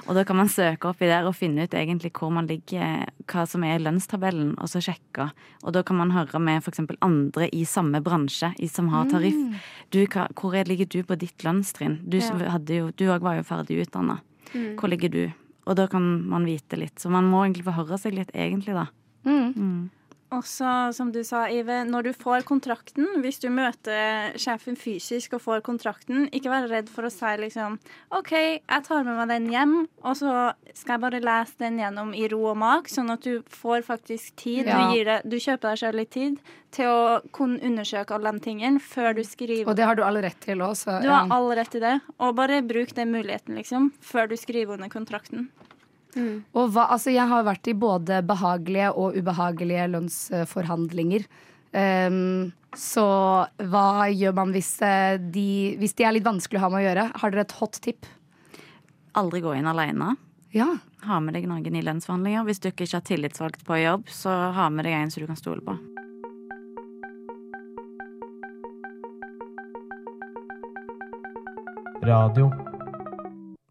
Og 0.06 0.14
da 0.14 0.24
kan 0.24 0.36
man 0.36 0.48
søke 0.48 0.88
oppi 0.90 1.06
der 1.06 1.26
og 1.28 1.34
finne 1.38 1.64
ut 1.64 1.74
egentlig 1.78 2.10
hvor 2.12 2.32
man 2.32 2.46
ligger, 2.50 3.06
hva 3.30 3.44
som 3.48 3.62
er 3.64 3.78
lønnstabellen, 3.78 4.54
og 4.58 4.68
så 4.68 4.82
sjekke. 4.82 5.30
Og 5.64 5.72
da 5.72 5.82
kan 5.82 5.96
man 5.96 6.10
høre 6.10 6.40
med 6.42 6.62
f.eks. 6.62 6.80
andre 7.00 7.48
i 7.52 7.64
samme 7.64 8.00
bransje, 8.02 8.52
i 8.58 8.66
som 8.68 8.88
har 8.88 9.06
tariff. 9.10 9.34
Mm. 9.36 9.54
Du, 9.90 10.06
hvor 10.06 10.54
er- 10.54 10.64
ligger 10.68 10.86
du 10.86 11.02
på 11.02 11.16
ditt 11.18 11.38
lønnstrinn? 11.44 12.00
Du, 12.08 12.18
òg 12.18 13.20
var 13.20 13.36
jo 13.36 13.42
ferdig 13.42 13.80
utdanna. 13.86 14.20
Mm. 14.54 14.76
Hvor 14.76 14.88
ligger 14.88 15.08
du? 15.08 15.32
Og 15.66 15.76
da 15.76 15.86
kan 15.86 16.02
man 16.28 16.44
vite 16.44 16.76
litt. 16.76 16.98
Så 16.98 17.08
man 17.10 17.24
må 17.30 17.44
egentlig 17.44 17.64
få 17.64 17.76
høre 17.76 17.98
seg 17.98 18.14
litt, 18.14 18.30
egentlig, 18.34 18.74
da. 18.74 18.86
Mm. 19.24 19.90
Også, 20.32 20.68
som 20.96 21.10
du 21.12 21.20
sa, 21.26 21.44
Ive, 21.52 21.82
når 21.84 22.08
du 22.08 22.12
får 22.16 22.46
kontrakten, 22.48 23.04
hvis 23.20 23.40
du 23.42 23.50
møter 23.52 24.32
sjefen 24.40 24.78
fysisk 24.80 25.36
og 25.36 25.42
får 25.44 25.64
kontrakten, 25.66 26.24
ikke 26.32 26.52
være 26.52 26.70
redd 26.70 26.92
for 26.92 27.04
å 27.04 27.10
si 27.12 27.32
liksom 27.42 27.76
OK, 28.16 28.32
jeg 28.32 28.86
tar 28.86 29.04
med 29.04 29.18
meg 29.18 29.28
den 29.28 29.50
hjem, 29.52 29.74
og 30.00 30.16
så 30.16 30.32
skal 30.72 30.96
jeg 30.96 31.04
bare 31.04 31.20
lese 31.24 31.60
den 31.60 31.76
gjennom 31.82 32.14
i 32.16 32.24
ro 32.32 32.40
og 32.54 32.58
mak, 32.62 32.88
sånn 32.88 33.12
at 33.12 33.26
du 33.26 33.42
får 33.52 33.84
faktisk 33.84 34.32
tid. 34.40 34.70
Ja. 34.70 34.80
Du, 34.88 35.02
det, 35.04 35.18
du 35.28 35.36
kjøper 35.36 35.74
deg 35.74 35.82
selv 35.82 36.00
litt 36.00 36.12
tid 36.16 36.40
til 36.72 36.88
å 36.88 37.18
kunne 37.36 37.60
undersøke 37.60 38.16
alle 38.16 38.32
de 38.32 38.44
tingene 38.46 38.80
før 38.80 39.18
du 39.18 39.24
skriver. 39.26 39.68
Og 39.68 39.76
det 39.76 39.84
har 39.84 39.98
du 39.98 40.04
all 40.06 40.16
rett 40.24 40.40
til 40.40 40.64
òg, 40.64 40.72
så 40.80 40.96
Du 41.04 41.10
har 41.12 41.28
all 41.34 41.50
rett 41.58 41.74
til 41.74 41.84
det, 41.84 41.98
og 42.16 42.38
bare 42.40 42.62
bruk 42.64 42.96
den 42.96 43.12
muligheten, 43.12 43.58
liksom, 43.60 43.92
før 44.00 44.32
du 44.32 44.38
skriver 44.40 44.78
under 44.80 44.88
kontrakten. 44.92 45.50
Og 46.18 46.72
hva, 46.74 46.88
altså 46.92 47.12
jeg 47.14 47.24
har 47.30 47.46
vært 47.46 47.70
i 47.70 47.76
både 47.78 48.20
behagelige 48.28 48.90
og 48.92 49.16
ubehagelige 49.16 49.86
lønnsforhandlinger. 49.94 51.24
Um, 51.72 52.52
så 52.76 53.04
hva 53.68 54.08
gjør 54.08 54.34
man 54.36 54.52
hvis, 54.54 54.74
eh, 54.84 55.18
de, 55.20 55.76
hvis 55.80 55.96
de 55.96 56.06
er 56.08 56.16
litt 56.16 56.26
vanskelig 56.26 56.60
å 56.60 56.64
ha 56.64 56.70
med 56.72 56.82
å 56.82 56.86
gjøre? 56.86 57.06
Har 57.20 57.32
dere 57.32 57.44
et 57.46 57.56
hot 57.60 57.80
tip? 57.84 58.08
Aldri 59.20 59.42
gå 59.44 59.54
inn 59.58 59.68
alene. 59.68 60.14
Ja. 60.56 60.68
Ha 61.04 61.18
med 61.20 61.36
deg 61.36 61.48
noen 61.50 61.76
i 61.76 61.84
lønnsforhandlinger. 61.84 62.46
Hvis 62.48 62.60
du 62.62 62.70
ikke 62.70 62.88
har 62.92 63.04
tillitsvalgt 63.04 63.64
på 63.68 63.80
jobb, 63.80 64.08
så 64.12 64.52
ha 64.56 64.68
med 64.72 64.88
deg 64.88 64.96
en 64.96 65.12
som 65.12 65.24
du 65.24 65.28
kan 65.28 65.40
stole 65.40 65.64
på. 65.64 65.76
Radio 72.02 72.50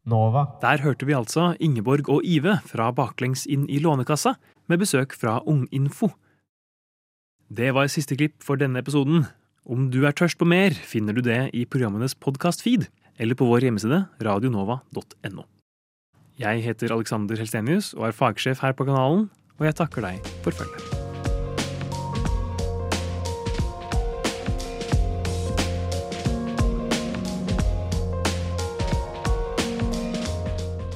Nova. 0.06 0.48
Der 0.62 0.82
hørte 0.82 1.06
vi 1.06 1.14
altså 1.14 1.52
Ingeborg 1.60 2.10
og 2.10 2.26
Ive 2.26 2.58
fra 2.66 2.90
Baklengs 2.96 3.46
inn 3.46 3.68
i 3.70 3.80
Lånekassa, 3.82 4.36
med 4.70 4.82
besøk 4.82 5.14
fra 5.18 5.40
Unginfo. 5.46 6.12
Det 7.52 7.74
var 7.76 7.92
siste 7.92 8.16
klipp 8.16 8.40
for 8.44 8.60
denne 8.60 8.80
episoden. 8.80 9.26
Om 9.68 9.90
du 9.94 10.06
er 10.08 10.16
tørst 10.16 10.40
på 10.40 10.48
mer, 10.48 10.72
finner 10.74 11.14
du 11.14 11.22
det 11.26 11.52
i 11.54 11.66
programmenes 11.66 12.16
podkast-feed, 12.16 12.88
eller 13.20 13.38
på 13.38 13.50
vår 13.50 13.68
hjemmeside 13.68 14.06
radionova.no. 14.24 15.46
Jeg 16.42 16.64
heter 16.66 16.96
Alexander 16.96 17.38
Helstenius 17.38 17.92
og 17.94 18.08
er 18.10 18.18
fagsjef 18.18 18.64
her 18.66 18.74
på 18.74 18.88
kanalen, 18.90 19.30
og 19.60 19.70
jeg 19.70 19.78
takker 19.84 20.08
deg 20.08 20.34
for 20.42 20.56
følget. 20.56 21.01